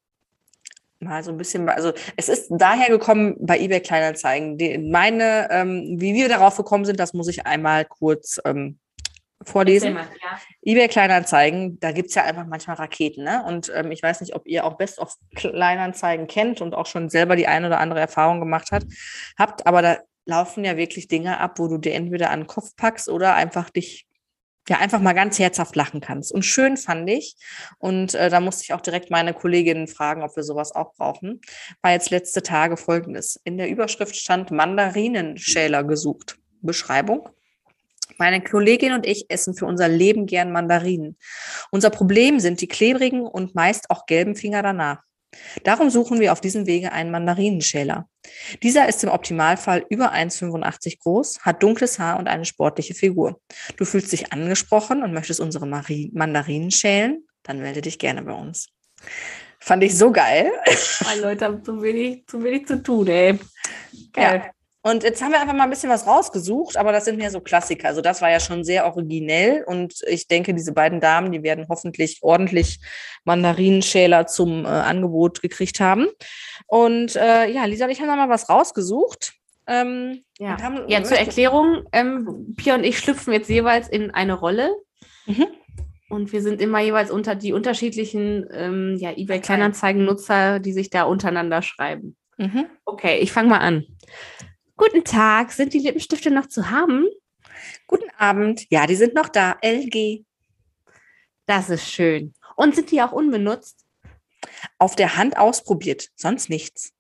[1.00, 4.58] mal so ein bisschen, also es ist daher gekommen bei eBay Kleinanzeigen.
[4.58, 8.80] Die, meine, ähm, wie wir darauf gekommen sind, das muss ich einmal kurz ähm,
[9.44, 9.96] vorlesen.
[9.96, 10.40] Mal, ja.
[10.62, 13.26] eBay Kleinanzeigen, da gibt es ja einfach manchmal Raketen.
[13.26, 13.44] Ne?
[13.46, 17.10] Und ähm, ich weiß nicht, ob ihr auch Best of Kleinanzeigen kennt und auch schon
[17.10, 18.86] selber die eine oder andere Erfahrung gemacht hat,
[19.38, 22.76] habt, aber da laufen ja wirklich Dinge ab, wo du dir entweder an den Kopf
[22.76, 24.08] packst oder einfach dich
[24.70, 26.32] ja einfach mal ganz herzhaft lachen kannst.
[26.32, 27.36] Und schön fand ich,
[27.80, 31.40] und äh, da musste ich auch direkt meine Kolleginnen fragen, ob wir sowas auch brauchen,
[31.82, 33.40] war jetzt letzte Tage folgendes.
[33.46, 36.38] In der Überschrift stand Mandarinenschäler gesucht.
[36.62, 37.30] Beschreibung.
[38.18, 41.18] Meine Kollegin und ich essen für unser Leben gern Mandarinen.
[41.72, 45.07] Unser Problem sind die klebrigen und meist auch gelben Finger danach.
[45.64, 48.10] Darum suchen wir auf diesem Wege einen Mandarinenschäler.
[48.64, 53.40] Dieser ist im Optimalfall über 1,85 groß, hat dunkles Haar und eine sportliche Figur.
[53.76, 57.26] Du fühlst dich angesprochen und möchtest unsere Mandarinen schälen?
[57.44, 58.70] Dann melde dich gerne bei uns.
[59.60, 60.52] Fand ich so geil.
[61.14, 63.40] Die Leute haben zu wenig, zu wenig zu tun, ey.
[64.14, 64.44] Geil.
[64.46, 64.52] Ja.
[64.90, 67.42] Und jetzt haben wir einfach mal ein bisschen was rausgesucht, aber das sind mehr so
[67.42, 67.90] Klassiker.
[67.90, 71.66] Also das war ja schon sehr originell und ich denke, diese beiden Damen, die werden
[71.68, 72.80] hoffentlich ordentlich
[73.26, 76.08] Mandarinenschäler zum äh, Angebot gekriegt haben.
[76.68, 79.34] Und äh, ja, Lisa und ich haben da mal was rausgesucht.
[79.68, 80.62] Ähm, ja.
[80.62, 84.74] Haben, ja, zur Erklärung, ähm, Pia und ich schlüpfen jetzt jeweils in eine Rolle.
[85.26, 85.48] Mhm.
[86.10, 91.62] Und wir sind immer jeweils unter die unterschiedlichen ähm, ja, eBay-Kleinanzeigen-Nutzer, die sich da untereinander
[91.62, 92.16] schreiben.
[92.38, 92.68] Mhm.
[92.86, 93.86] Okay, ich fange mal an.
[94.78, 97.08] Guten Tag, sind die Lippenstifte noch zu haben?
[97.88, 99.58] Guten Abend, ja, die sind noch da.
[99.64, 100.24] LG.
[101.48, 102.36] Das ist schön.
[102.56, 103.88] Und sind die auch unbenutzt?
[104.78, 106.94] Auf der Hand ausprobiert, sonst nichts.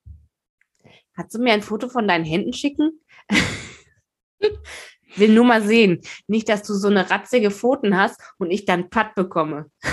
[1.15, 2.99] Kannst du mir ein Foto von deinen Händen schicken?
[5.15, 6.01] Will nur mal sehen.
[6.25, 9.69] Nicht, dass du so eine ratzige Pfoten hast und ich dann Patt bekomme.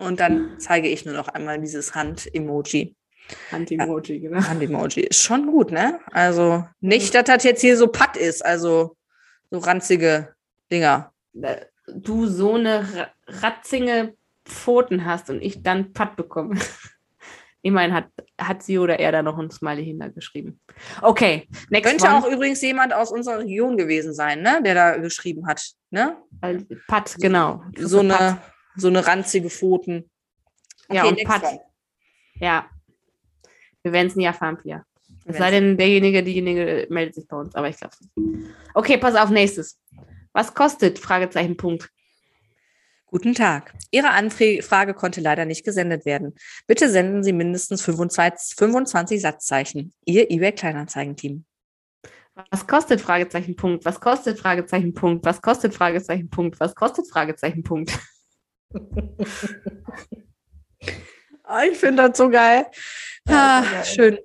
[0.00, 2.94] Und dann zeige ich nur noch einmal dieses Hand-Emoji.
[3.52, 4.42] Hand-Emoji, genau.
[4.42, 6.00] Hand-Emoji ist schon gut, ne?
[6.12, 8.96] Also nicht, dass das jetzt hier so patt ist, also
[9.50, 10.34] so ranzige
[10.70, 11.12] Dinger.
[11.40, 14.14] Äh, du so eine ratzige
[14.44, 16.58] Pfoten hast und ich dann patt bekomme.
[17.62, 18.06] Immerhin hat,
[18.40, 20.60] hat sie oder er da noch ein Smiley hintergeschrieben.
[21.02, 22.14] Okay, next Könnte one.
[22.16, 24.62] auch übrigens jemand aus unserer Region gewesen sein, ne?
[24.64, 25.60] Der da geschrieben hat,
[25.90, 26.16] ne?
[26.86, 27.62] Pat, genau.
[27.76, 28.38] So eine,
[28.76, 30.08] so eine ranzige Pfoten.
[30.88, 31.42] Okay, ja, und Pat.
[31.42, 31.60] One.
[32.36, 32.70] Ja,
[33.88, 34.84] wir werden es nie erfahren, Pia.
[35.24, 38.50] Es sei denn, derjenige, diejenige meldet sich bei uns, aber ich glaube es nicht.
[38.74, 39.78] Okay, pass auf, nächstes.
[40.32, 40.98] Was kostet?
[40.98, 41.90] Fragezeichen, Punkt.
[43.06, 43.74] Guten Tag.
[43.90, 46.34] Ihre Anfrage konnte leider nicht gesendet werden.
[46.66, 49.92] Bitte senden Sie mindestens 25, 25 Satzzeichen.
[50.04, 51.44] Ihr eBay Kleinanzeigen-Team.
[52.50, 53.84] Was kostet Fragezeichen Punkt?
[53.84, 55.24] Was kostet Fragezeichen Punkt?
[55.24, 56.60] Was kostet Fragezeichen Punkt?
[56.60, 57.98] Was kostet Fragezeichen Punkt?
[61.50, 62.66] Ah, ich finde das so geil.
[63.26, 64.18] Ja, ah, schön.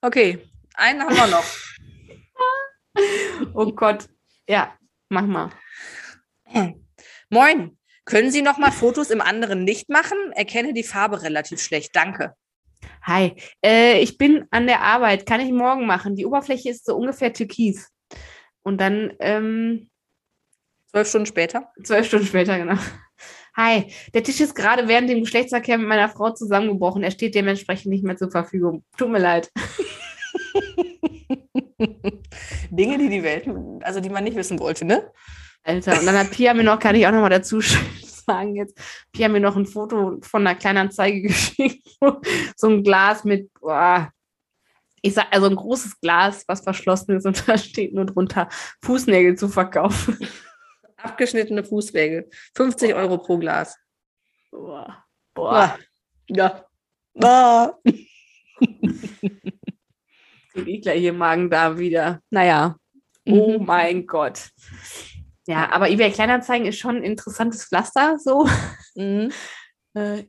[0.00, 0.38] Okay,
[0.74, 1.44] einen haben wir noch.
[3.54, 4.08] oh Gott.
[4.48, 5.50] Ja, mach mal.
[7.28, 7.76] Moin.
[8.04, 10.16] Können Sie noch mal Fotos im anderen Licht machen?
[10.36, 11.96] Erkenne die Farbe relativ schlecht.
[11.96, 12.36] Danke.
[13.02, 13.34] Hi,
[13.64, 15.26] äh, ich bin an der Arbeit.
[15.26, 16.14] Kann ich morgen machen?
[16.14, 17.90] Die Oberfläche ist so ungefähr türkis.
[18.62, 19.90] Und dann ähm,
[20.92, 21.72] zwölf Stunden später?
[21.82, 22.78] Zwölf Stunden später, genau.
[23.56, 27.04] Hi, der Tisch ist gerade während dem Geschlechtsverkehr mit meiner Frau zusammengebrochen.
[27.04, 28.82] Er steht dementsprechend nicht mehr zur Verfügung.
[28.96, 29.52] Tut mir leid.
[32.70, 33.48] Dinge, die die Welt,
[33.82, 35.08] also die man nicht wissen wollte, ne?
[35.62, 37.60] Alter, und dann hat Pia mir noch, kann ich auch noch mal dazu
[38.26, 38.76] sagen jetzt.
[39.16, 41.86] Haben mir noch ein Foto von einer Kleinanzeige geschickt.
[42.56, 44.10] so ein Glas mit, boah,
[45.00, 48.48] ich sag, also ein großes Glas, was verschlossen ist und da steht nur drunter
[48.82, 50.18] Fußnägel zu verkaufen.
[51.04, 52.28] Abgeschnittene Fußnägel.
[52.56, 52.98] 50 boah.
[52.98, 53.76] Euro pro Glas.
[54.50, 55.04] Boah.
[55.34, 55.78] Boah.
[56.28, 56.64] Ja.
[57.12, 57.78] Boah.
[60.52, 62.20] Kriege ich gleich hier Magen da wieder.
[62.30, 62.76] Naja.
[63.26, 63.66] Oh mhm.
[63.66, 64.50] mein Gott.
[65.46, 68.48] Ja, aber eBay Kleinanzeigen ist schon ein interessantes Pflaster so.
[68.94, 69.30] Mhm.
[69.96, 70.24] Äh,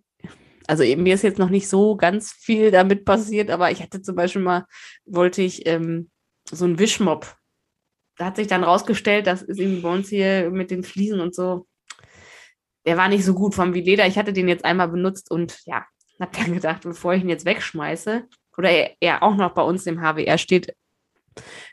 [0.67, 4.03] also eben, mir ist jetzt noch nicht so ganz viel damit passiert, aber ich hatte
[4.03, 4.67] zum Beispiel mal,
[5.05, 6.11] wollte ich ähm,
[6.51, 7.35] so einen Wischmob.
[8.17, 11.35] Da hat sich dann rausgestellt, das ist irgendwie bei uns hier mit den Fliesen und
[11.35, 11.67] so.
[12.85, 14.07] Der war nicht so gut vom wie Leder.
[14.07, 15.85] Ich hatte den jetzt einmal benutzt und ja,
[16.19, 19.85] hab dann gedacht, bevor ich ihn jetzt wegschmeiße, oder er, er auch noch bei uns
[19.85, 20.73] im HWR steht,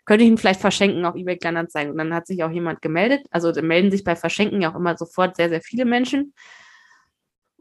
[0.04, 1.92] könnte ich ihn vielleicht verschenken auf eBay Kleinanzeigen.
[1.92, 3.24] Und dann hat sich auch jemand gemeldet.
[3.30, 6.34] Also melden sich bei Verschenken ja auch immer sofort sehr, sehr viele Menschen.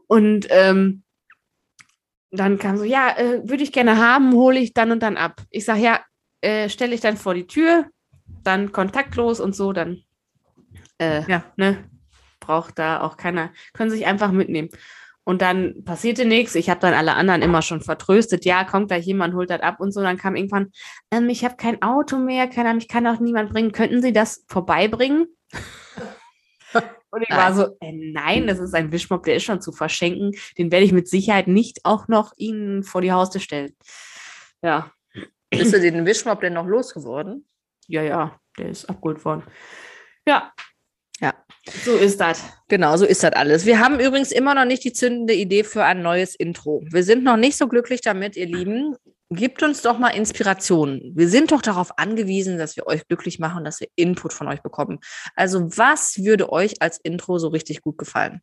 [0.08, 1.04] Und ähm,
[2.32, 5.40] dann kam so, ja, äh, würde ich gerne haben, hole ich dann und dann ab.
[5.50, 6.00] Ich sage, ja,
[6.40, 7.86] äh, stelle ich dann vor die Tür,
[8.44, 10.02] dann kontaktlos und so, dann
[10.98, 11.44] äh, ja.
[11.56, 11.88] ne,
[12.40, 14.70] braucht da auch keiner, können sich einfach mitnehmen.
[15.24, 16.56] Und dann passierte nichts.
[16.56, 18.44] Ich habe dann alle anderen immer schon vertröstet.
[18.44, 20.02] Ja, kommt gleich jemand, holt das ab und so.
[20.02, 20.72] Dann kam irgendwann,
[21.12, 23.70] ähm, ich habe kein Auto mehr, kann, mich kann auch niemand bringen.
[23.70, 25.28] Könnten Sie das vorbeibringen?
[27.10, 27.38] und ich nein.
[27.38, 30.32] war so, äh, nein, das ist ein Wischmob, der ist schon zu verschenken.
[30.58, 33.76] Den werde ich mit Sicherheit nicht auch noch Ihnen vor die Haustür stellen.
[34.60, 34.90] Ja.
[35.50, 37.44] Bist du den Wischmob denn noch losgeworden?
[37.92, 39.42] Ja, ja, der ist abgeholt worden.
[40.26, 40.50] Ja,
[41.20, 41.34] ja.
[41.84, 42.42] So ist das.
[42.68, 43.66] Genau, so ist das alles.
[43.66, 46.82] Wir haben übrigens immer noch nicht die zündende Idee für ein neues Intro.
[46.90, 48.96] Wir sind noch nicht so glücklich damit, ihr Lieben.
[49.28, 51.12] Gebt uns doch mal Inspirationen.
[51.14, 54.62] Wir sind doch darauf angewiesen, dass wir euch glücklich machen, dass wir Input von euch
[54.62, 54.98] bekommen.
[55.36, 58.40] Also, was würde euch als Intro so richtig gut gefallen?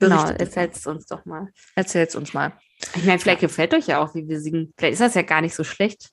[0.00, 1.48] Genau, erzählt es uns doch mal.
[1.76, 2.54] Erzählt es uns mal.
[2.96, 4.72] Ich meine, vielleicht gefällt euch ja auch, wie wir singen.
[4.78, 6.10] Vielleicht ist das ja gar nicht so schlecht.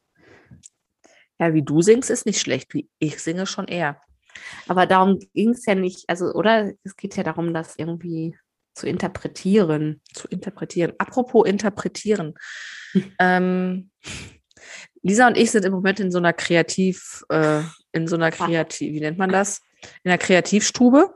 [1.39, 2.73] Ja, wie du singst, ist nicht schlecht.
[2.73, 4.02] Wie ich singe schon eher.
[4.67, 6.73] Aber darum ging es ja nicht, also, oder?
[6.84, 8.38] Es geht ja darum, das irgendwie
[8.73, 10.02] zu interpretieren.
[10.13, 10.93] Zu interpretieren.
[10.97, 12.36] Apropos interpretieren.
[13.19, 13.89] ähm,
[15.02, 18.93] Lisa und ich sind im Moment in so einer Kreativ, äh, in so einer Kreativ,
[18.93, 19.62] wie nennt man das?
[20.04, 21.13] In einer Kreativstube.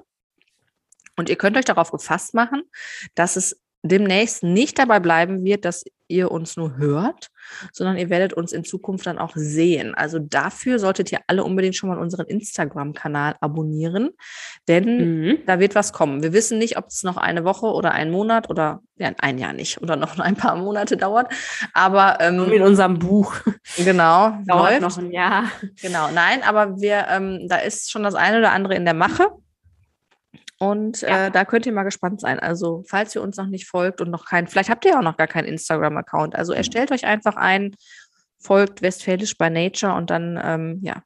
[1.15, 2.63] Und ihr könnt euch darauf gefasst machen,
[3.13, 7.29] dass es demnächst nicht dabei bleiben wird, dass ihr uns nur hört,
[7.71, 9.95] sondern ihr werdet uns in Zukunft dann auch sehen.
[9.95, 14.11] Also dafür solltet ihr alle unbedingt schon mal unseren Instagram-Kanal abonnieren,
[14.67, 15.37] denn mhm.
[15.45, 16.23] da wird was kommen.
[16.23, 19.53] Wir wissen nicht, ob es noch eine Woche oder einen Monat oder ja, ein Jahr
[19.53, 21.33] nicht oder noch ein paar Monate dauert,
[21.73, 23.35] aber ähm, in unserem Buch
[23.77, 24.81] genau dauert läuft.
[24.81, 25.45] noch ein Jahr.
[25.81, 29.27] Genau, nein, aber wir ähm, da ist schon das eine oder andere in der Mache.
[30.63, 31.27] Und ja.
[31.27, 32.39] äh, da könnt ihr mal gespannt sein.
[32.39, 35.17] Also, falls ihr uns noch nicht folgt und noch keinen, vielleicht habt ihr auch noch
[35.17, 36.35] gar keinen Instagram-Account.
[36.35, 37.75] Also erstellt euch einfach ein,
[38.39, 41.03] folgt Westfälisch by Nature und dann, ähm, ja,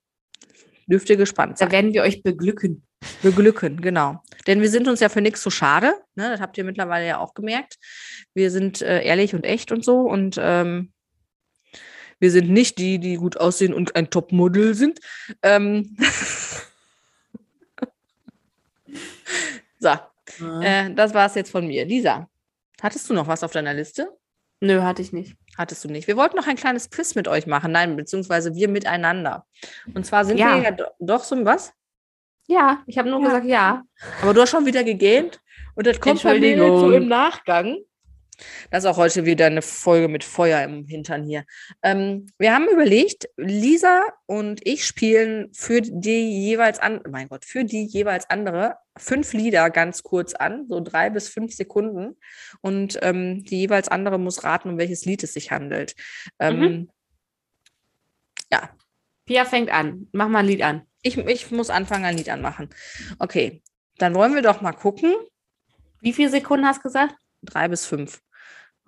[0.85, 1.69] dürft ihr gespannt sein.
[1.69, 2.83] Da werden wir euch beglücken.
[3.23, 4.21] Beglücken, genau.
[4.45, 5.93] Denn wir sind uns ja für nichts so schade.
[6.15, 6.29] Ne?
[6.29, 7.77] Das habt ihr mittlerweile ja auch gemerkt.
[8.35, 10.01] Wir sind äh, ehrlich und echt und so.
[10.01, 10.91] Und ähm,
[12.19, 14.99] wir sind nicht die, die gut aussehen und ein Topmodel sind.
[15.41, 15.97] Ähm,
[19.79, 20.61] So, ja.
[20.61, 21.85] äh, das war es jetzt von mir.
[21.85, 22.29] Lisa,
[22.81, 24.09] hattest du noch was auf deiner Liste?
[24.59, 25.35] Nö, hatte ich nicht.
[25.57, 26.07] Hattest du nicht.
[26.07, 27.71] Wir wollten noch ein kleines Quiz mit euch machen.
[27.71, 29.45] Nein, beziehungsweise wir miteinander.
[29.93, 30.55] Und zwar sind ja.
[30.55, 31.73] wir ja do doch so was?
[32.47, 33.27] Ja, ich habe nur ja.
[33.27, 33.83] gesagt ja.
[34.21, 35.39] Aber du hast schon wieder gegähnt
[35.75, 37.77] und das kommt bei mir so im Nachgang.
[38.69, 41.45] Das ist auch heute wieder eine Folge mit Feuer im Hintern hier.
[41.81, 47.63] Ähm, wir haben überlegt, Lisa und ich spielen für die jeweils an, mein Gott, für
[47.63, 52.17] die jeweils andere fünf Lieder ganz kurz an, so drei bis fünf Sekunden.
[52.61, 55.95] Und ähm, die jeweils andere muss raten, um welches Lied es sich handelt.
[56.39, 56.89] Ähm, mhm.
[58.51, 58.69] Ja.
[59.25, 60.07] Pia fängt an.
[60.13, 60.83] Mach mal ein Lied an.
[61.01, 62.69] Ich, ich muss anfangen, ein Lied anmachen.
[63.19, 63.61] Okay,
[63.97, 65.13] dann wollen wir doch mal gucken.
[66.01, 67.15] Wie viele Sekunden hast du gesagt?
[67.43, 68.21] Drei bis fünf.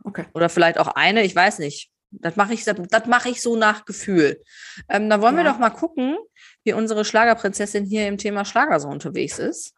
[0.04, 0.26] Okay.
[0.34, 1.92] Oder vielleicht auch eine, ich weiß nicht.
[2.12, 4.42] Das mache ich, das, das mache ich so nach Gefühl.
[4.90, 5.44] Ähm, dann wollen ja.
[5.44, 6.18] wir doch mal gucken,
[6.64, 9.76] wie unsere Schlagerprinzessin hier im Thema Schlager so unterwegs ist.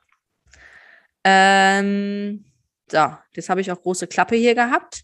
[1.24, 2.46] Ähm,
[2.90, 5.04] so, jetzt habe ich auch große Klappe hier gehabt.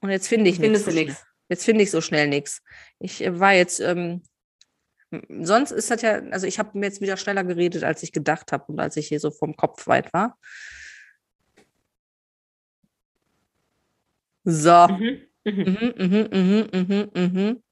[0.00, 0.84] Und jetzt finde ich nichts.
[0.84, 0.90] So
[1.48, 2.62] jetzt finde ich so schnell nichts.
[2.98, 4.22] Ich äh, war jetzt, ähm,
[5.28, 8.52] sonst ist das ja, also ich habe mir jetzt wieder schneller geredet, als ich gedacht
[8.52, 10.38] habe und als ich hier so vom Kopf weit war.
[14.48, 14.86] So.
[14.86, 15.22] Mhm.
[15.44, 17.62] Mhm, mhm, mhm, mhm, mhm.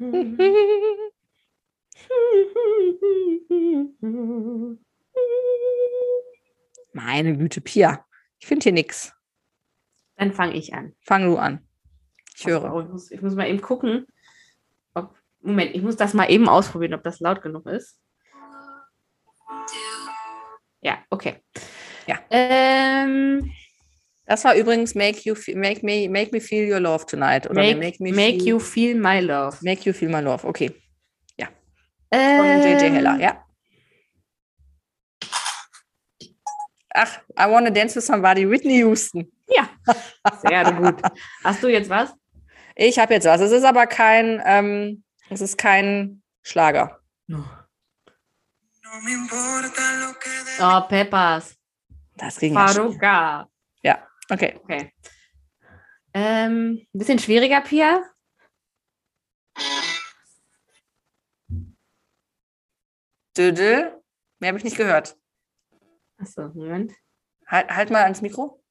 [6.94, 8.06] Meine Güte, Pia.
[8.38, 9.12] Ich finde hier nichts.
[10.16, 10.94] Dann fange ich an.
[11.02, 11.68] Fang du an.
[12.34, 12.72] Ich höre.
[12.72, 14.06] Oh, ich, muss, ich muss mal eben gucken.
[14.94, 18.00] Ob, Moment, ich muss das mal eben ausprobieren, ob das laut genug ist.
[20.80, 21.42] Ja, okay.
[22.06, 22.20] Ja.
[22.30, 23.52] Ähm,
[24.26, 27.48] Das war übrigens Make, you make, me, make Me Feel Your Love Tonight.
[27.48, 29.58] Oder make, make, me feel, you feel my love.
[29.62, 30.46] Make You Feel My Love.
[30.46, 30.74] Okay.
[32.14, 33.44] Von Ähm, JJ Heller, ja.
[36.90, 39.32] Ach, I Wanna Dance With Somebody, Whitney Houston.
[39.48, 39.68] Ja,
[40.42, 41.02] sehr gut.
[41.42, 42.14] Hast du jetzt was?
[42.76, 43.40] Ich habe jetzt was.
[43.40, 47.00] Es ist aber kein, ähm, es ist kein Schlager.
[50.60, 51.56] Oh, Peppers.
[52.16, 52.68] Das ging ja.
[52.68, 53.48] Faruka.
[54.30, 54.58] Okay.
[54.62, 54.92] Okay.
[56.14, 58.02] Ähm, ein bisschen schwieriger, Pia.
[63.36, 64.00] Dödel.
[64.38, 65.16] Mehr habe ich nicht gehört.
[66.18, 66.92] Achso, Moment.
[67.46, 68.62] Halt, halt mal ans Mikro.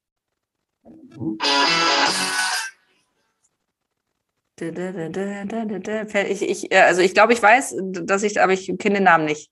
[4.60, 9.26] Ich, ich, äh, also ich glaube, ich weiß, dass ich, aber ich kenne den Namen
[9.26, 9.52] nicht.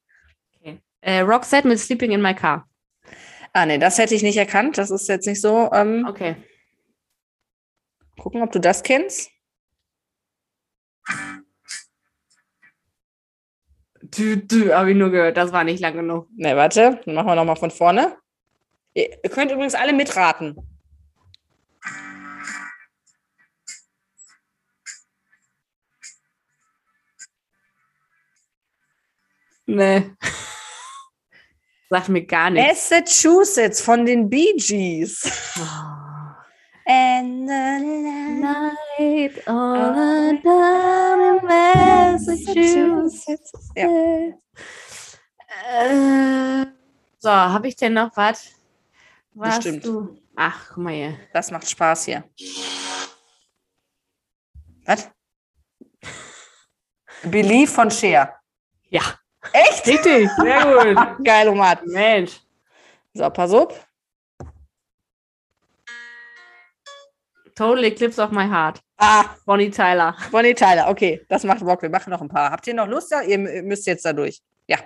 [0.55, 0.79] Okay.
[1.01, 2.69] Äh, Roxette mit Sleeping in My Car.
[3.53, 4.77] Ah, nee, das hätte ich nicht erkannt.
[4.77, 5.69] Das ist jetzt nicht so.
[5.73, 6.35] Ähm, Okay.
[8.17, 9.31] Gucken, ob du das kennst.
[14.03, 15.37] Du, du, habe ich nur gehört.
[15.37, 16.27] Das war nicht lang genug.
[16.35, 18.17] Ne, warte, dann machen wir nochmal von vorne.
[18.93, 20.55] Ihr, ihr könnt übrigens alle mitraten.
[29.65, 30.11] Nee.
[31.91, 32.89] Sagt mir gar nichts.
[32.89, 35.29] Massachusetts von den Bee Gees.
[35.59, 35.63] Oh.
[36.85, 43.51] And Night all down in Massachusetts.
[43.75, 43.87] Ja.
[45.69, 46.65] Äh,
[47.19, 48.51] so, habe ich denn noch was?
[49.33, 49.85] Was Bestimmt.
[49.85, 50.17] du?
[50.37, 51.17] Ach, guck mal hier.
[51.33, 52.23] Das macht Spaß hier.
[54.85, 55.09] Was?
[57.23, 58.33] Believe von Cher.
[58.89, 59.03] Ja,
[59.53, 59.87] Echt?
[59.87, 60.29] richtig.
[60.37, 61.25] Sehr gut.
[61.25, 61.85] Geil, Omat.
[61.85, 62.39] Mensch.
[63.13, 63.87] So, pass auf.
[67.55, 68.81] Total Eclipse of My Heart.
[68.97, 70.15] Ah, Bonnie Tyler.
[70.31, 70.87] Bonnie Tyler.
[70.89, 71.81] Okay, das macht Bock.
[71.81, 72.51] Wir machen noch ein paar.
[72.51, 73.11] Habt ihr noch Lust?
[73.11, 74.41] Ja, ihr müsst jetzt da durch.
[74.67, 74.77] Ja,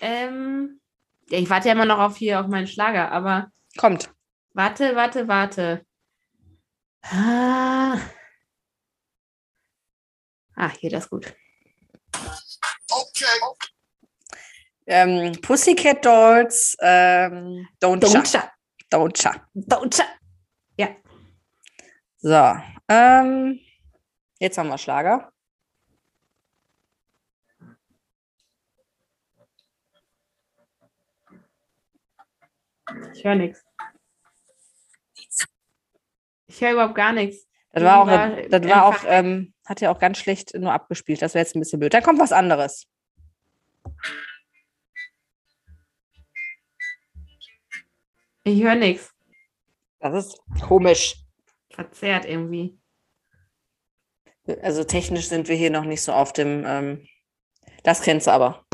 [0.00, 0.80] Ähm,
[1.28, 4.10] ja, ich warte ja immer noch auf hier auf meinen Schlager, aber kommt.
[4.52, 5.86] warte, warte, warte.
[7.02, 7.98] Ah,
[10.56, 11.34] ah hier, das ist gut.
[14.92, 16.76] Ähm, Pussycat Dolls.
[16.80, 18.12] Ähm, Don't, Cha.
[18.12, 18.52] Doncha.
[18.90, 19.46] Don't Cha.
[19.54, 20.04] Doncha.
[22.24, 22.56] So.
[22.88, 23.58] Ähm,
[24.38, 25.32] jetzt haben wir Schlager.
[33.14, 33.64] Ich höre nichts.
[36.46, 37.48] Ich höre überhaupt gar nichts.
[37.72, 41.22] Das war auch, das war auch ähm, hat ja auch ganz schlecht nur abgespielt.
[41.22, 41.94] Das wäre jetzt ein bisschen blöd.
[41.94, 42.86] Dann kommt was anderes.
[48.44, 49.12] Ich höre nichts.
[50.00, 51.16] Das ist komisch.
[51.70, 52.78] Verzerrt irgendwie.
[54.62, 56.64] Also technisch sind wir hier noch nicht so auf dem.
[56.66, 57.06] Ähm,
[57.84, 58.64] das kennst du aber.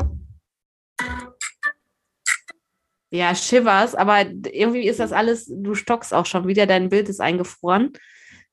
[3.11, 7.19] Ja, Shivers, aber irgendwie ist das alles, du stockst auch schon wieder, dein Bild ist
[7.19, 7.93] eingefroren.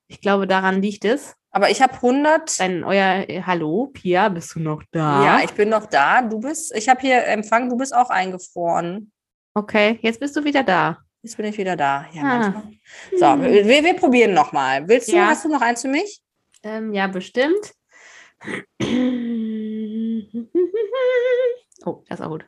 [0.09, 1.35] Ich glaube, daran liegt es.
[1.51, 2.61] Aber ich habe 100.
[2.61, 5.25] Dein, euer, hallo, Pia, bist du noch da?
[5.25, 6.23] Ja, ich bin noch da.
[6.23, 6.75] Du bist.
[6.77, 7.69] Ich habe hier Empfang.
[7.71, 9.11] Du bist auch eingefroren.
[9.55, 10.99] Okay, jetzt bist du wieder da.
[11.27, 12.07] Jetzt bin ich wieder da.
[12.13, 12.63] Ja, Ah.
[13.11, 14.87] So, wir, wir probieren noch mal.
[14.87, 15.17] Willst du?
[15.17, 15.27] Ja.
[15.27, 16.23] Hast du noch eins für mich?
[16.63, 17.75] Ähm, ja, bestimmt.
[21.85, 22.47] Oh, das ist auch gut.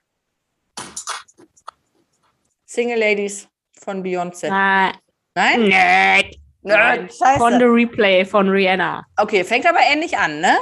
[2.66, 3.48] Single Ladies
[3.82, 4.48] von Beyoncé.
[4.48, 4.92] Nein.
[5.34, 5.68] Nein?
[5.68, 6.36] Nerd.
[6.62, 7.08] Nein.
[7.08, 7.58] Von Scheiße.
[7.58, 9.04] The Replay von Rihanna.
[9.16, 10.56] Okay, fängt aber ähnlich an, ne?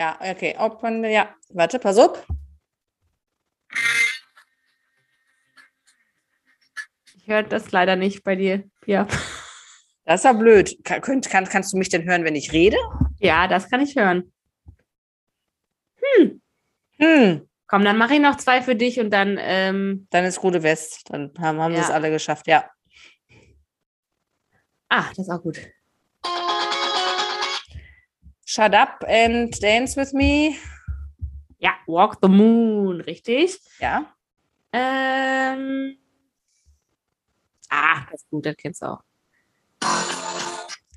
[0.00, 0.56] Ja, okay.
[0.58, 1.34] Open, ja.
[1.50, 2.24] Warte, pass auf.
[7.22, 9.06] Ich höre das leider nicht bei dir, Pia.
[10.04, 10.76] Das ist ja blöd.
[10.84, 12.76] Kann, kann, kannst du mich denn hören, wenn ich rede?
[13.20, 14.32] Ja, das kann ich hören.
[16.98, 20.62] Hm, Komm, dann mache ich noch zwei für dich und dann, ähm, dann ist Rude
[20.62, 21.08] West.
[21.10, 21.84] Dann haben, haben wir Ja.
[21.84, 22.68] es alle geschafft, ja.
[24.88, 25.58] ah, das ist auch gut.
[28.44, 30.54] Shut up and dance with me.
[31.58, 33.58] Ja, Walk the Moon, richtig.
[33.78, 34.12] Ja.
[34.72, 35.96] Ähm,
[37.72, 39.00] ah, das ist gut, das kennst du auch.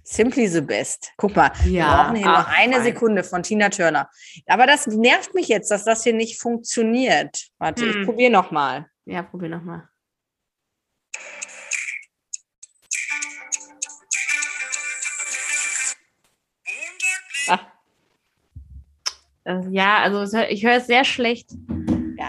[0.03, 1.11] Simply the best.
[1.17, 2.83] Guck mal, wir Ja, brauchen hier noch ach, eine fein.
[2.83, 4.09] Sekunde von Tina Turner.
[4.45, 7.47] Aber das nervt mich jetzt, dass das hier nicht funktioniert.
[7.57, 8.05] Warte, ich Hm.
[8.05, 8.89] probiere noch mal.
[9.05, 9.89] Ja, probier nochmal.
[17.47, 17.59] Ah,
[19.43, 21.51] Äh, ja, also ich höre es sehr schlecht.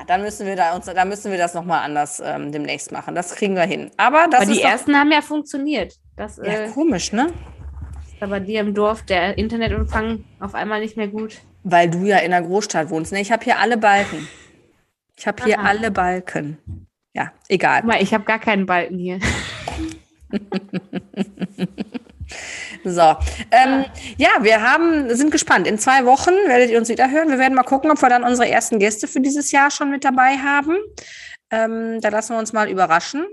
[0.07, 3.15] Dann müssen wir da uns, da müssen wir das noch mal anders ähm, demnächst machen.
[3.15, 3.91] Das kriegen wir hin.
[3.97, 5.95] Aber das Aber die doch, ersten haben ja funktioniert.
[6.17, 7.33] Das ja, äh, komisch, ne?
[8.17, 11.39] ist aber dir im Dorf der Internetempfang auf einmal nicht mehr gut.
[11.65, 13.13] Weil du ja in der Großstadt wohnst.
[13.13, 14.27] Ne, ich habe hier alle Balken.
[15.17, 15.69] Ich habe hier Aha.
[15.69, 16.87] alle Balken.
[17.15, 17.81] Ja, egal.
[17.81, 19.19] Guck mal, ich habe gar keinen Balken hier.
[22.93, 23.17] So,
[23.51, 23.85] ähm,
[24.17, 25.67] ja, wir haben, sind gespannt.
[25.67, 27.29] In zwei Wochen werdet ihr uns wieder hören.
[27.29, 30.05] Wir werden mal gucken, ob wir dann unsere ersten Gäste für dieses Jahr schon mit
[30.05, 30.77] dabei haben.
[31.51, 33.27] Ähm, da lassen wir uns mal überraschen.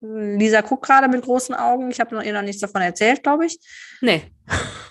[0.00, 1.90] Lisa guckt gerade mit großen Augen.
[1.90, 3.58] Ich habe noch, ihr noch nichts davon erzählt, glaube ich.
[4.00, 4.22] Nee,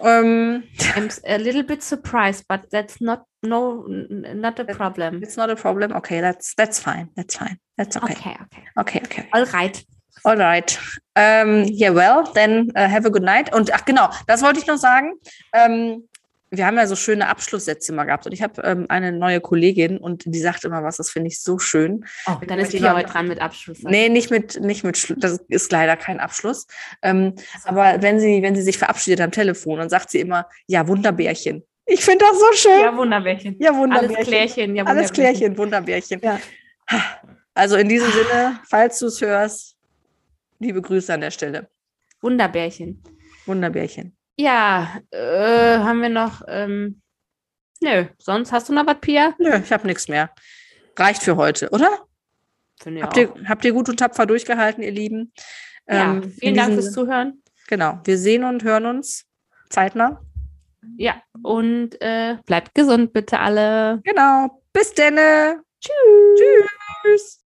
[0.01, 0.63] Ähm,
[0.95, 5.23] I'm a little bit surprised, but that's not no not a problem.
[5.23, 5.91] it's not a problem.
[5.95, 7.09] Okay, that's that's fine.
[7.15, 7.57] That's fine.
[7.77, 8.13] That's okay.
[8.13, 8.63] Okay, okay.
[8.79, 9.29] Okay, okay.
[9.33, 9.83] All right.
[10.23, 10.79] All right.
[11.15, 13.53] Ähm, yeah, well, then uh, have a good night.
[13.53, 15.13] Und ach genau, das wollte ich noch sagen.
[15.53, 16.07] Ähm,
[16.49, 19.97] wir haben ja so schöne Abschlusssätze mal gehabt und ich habe ähm, eine neue Kollegin
[19.97, 22.05] und die sagt immer was, das finde ich so schön.
[22.25, 23.79] Oh, dann ist Pia mal- heute dran mit Abschluss.
[23.83, 26.65] Nee, nicht mit, nicht mit, Schlu- das ist leider kein Abschluss.
[27.01, 30.47] Ähm, Also, aber wenn sie, wenn sie sich verabschiedet am Telefon, dann sagt sie immer,
[30.67, 31.63] ja, Wunderbärchen.
[31.85, 32.79] Ich finde das so schön.
[32.81, 33.55] ja, Wunderbärchen.
[33.59, 34.25] Ja, Alles Wunderbärchen.
[34.25, 34.75] Klärchen.
[34.77, 35.13] Ja, Alles Wunderbärchen.
[35.37, 36.21] Klärchen, Wunderbärchen.
[36.23, 36.39] Ja.
[37.53, 39.75] Also in diesem Sinne, falls du es hörst,
[40.59, 41.69] liebe Grüße an der Stelle.
[42.21, 43.03] Wunderbärchen.
[43.45, 44.17] Wunderbärchen.
[44.37, 46.41] Ja, äh, haben wir noch.
[46.47, 47.01] Ähm,
[47.81, 49.33] nö, sonst hast du noch was, Pia?
[49.39, 50.31] Nö, ich habe nichts mehr.
[50.95, 52.05] Reicht für heute, oder?
[52.81, 53.17] Finde ich Habt auch.
[53.17, 55.33] ihr, habt ihr gut und tapfer durchgehalten, ihr Lieben?
[55.87, 57.41] ja, Ähm, vielen Dank fürs Zuhören.
[57.67, 59.25] Genau, wir sehen und hören uns
[59.69, 60.21] zeitnah.
[60.97, 63.99] Ja, und äh, bleibt gesund bitte alle.
[64.03, 64.63] Genau.
[64.71, 65.61] Bis denne.
[65.81, 66.39] Tschüss.
[67.03, 67.43] Tschüss.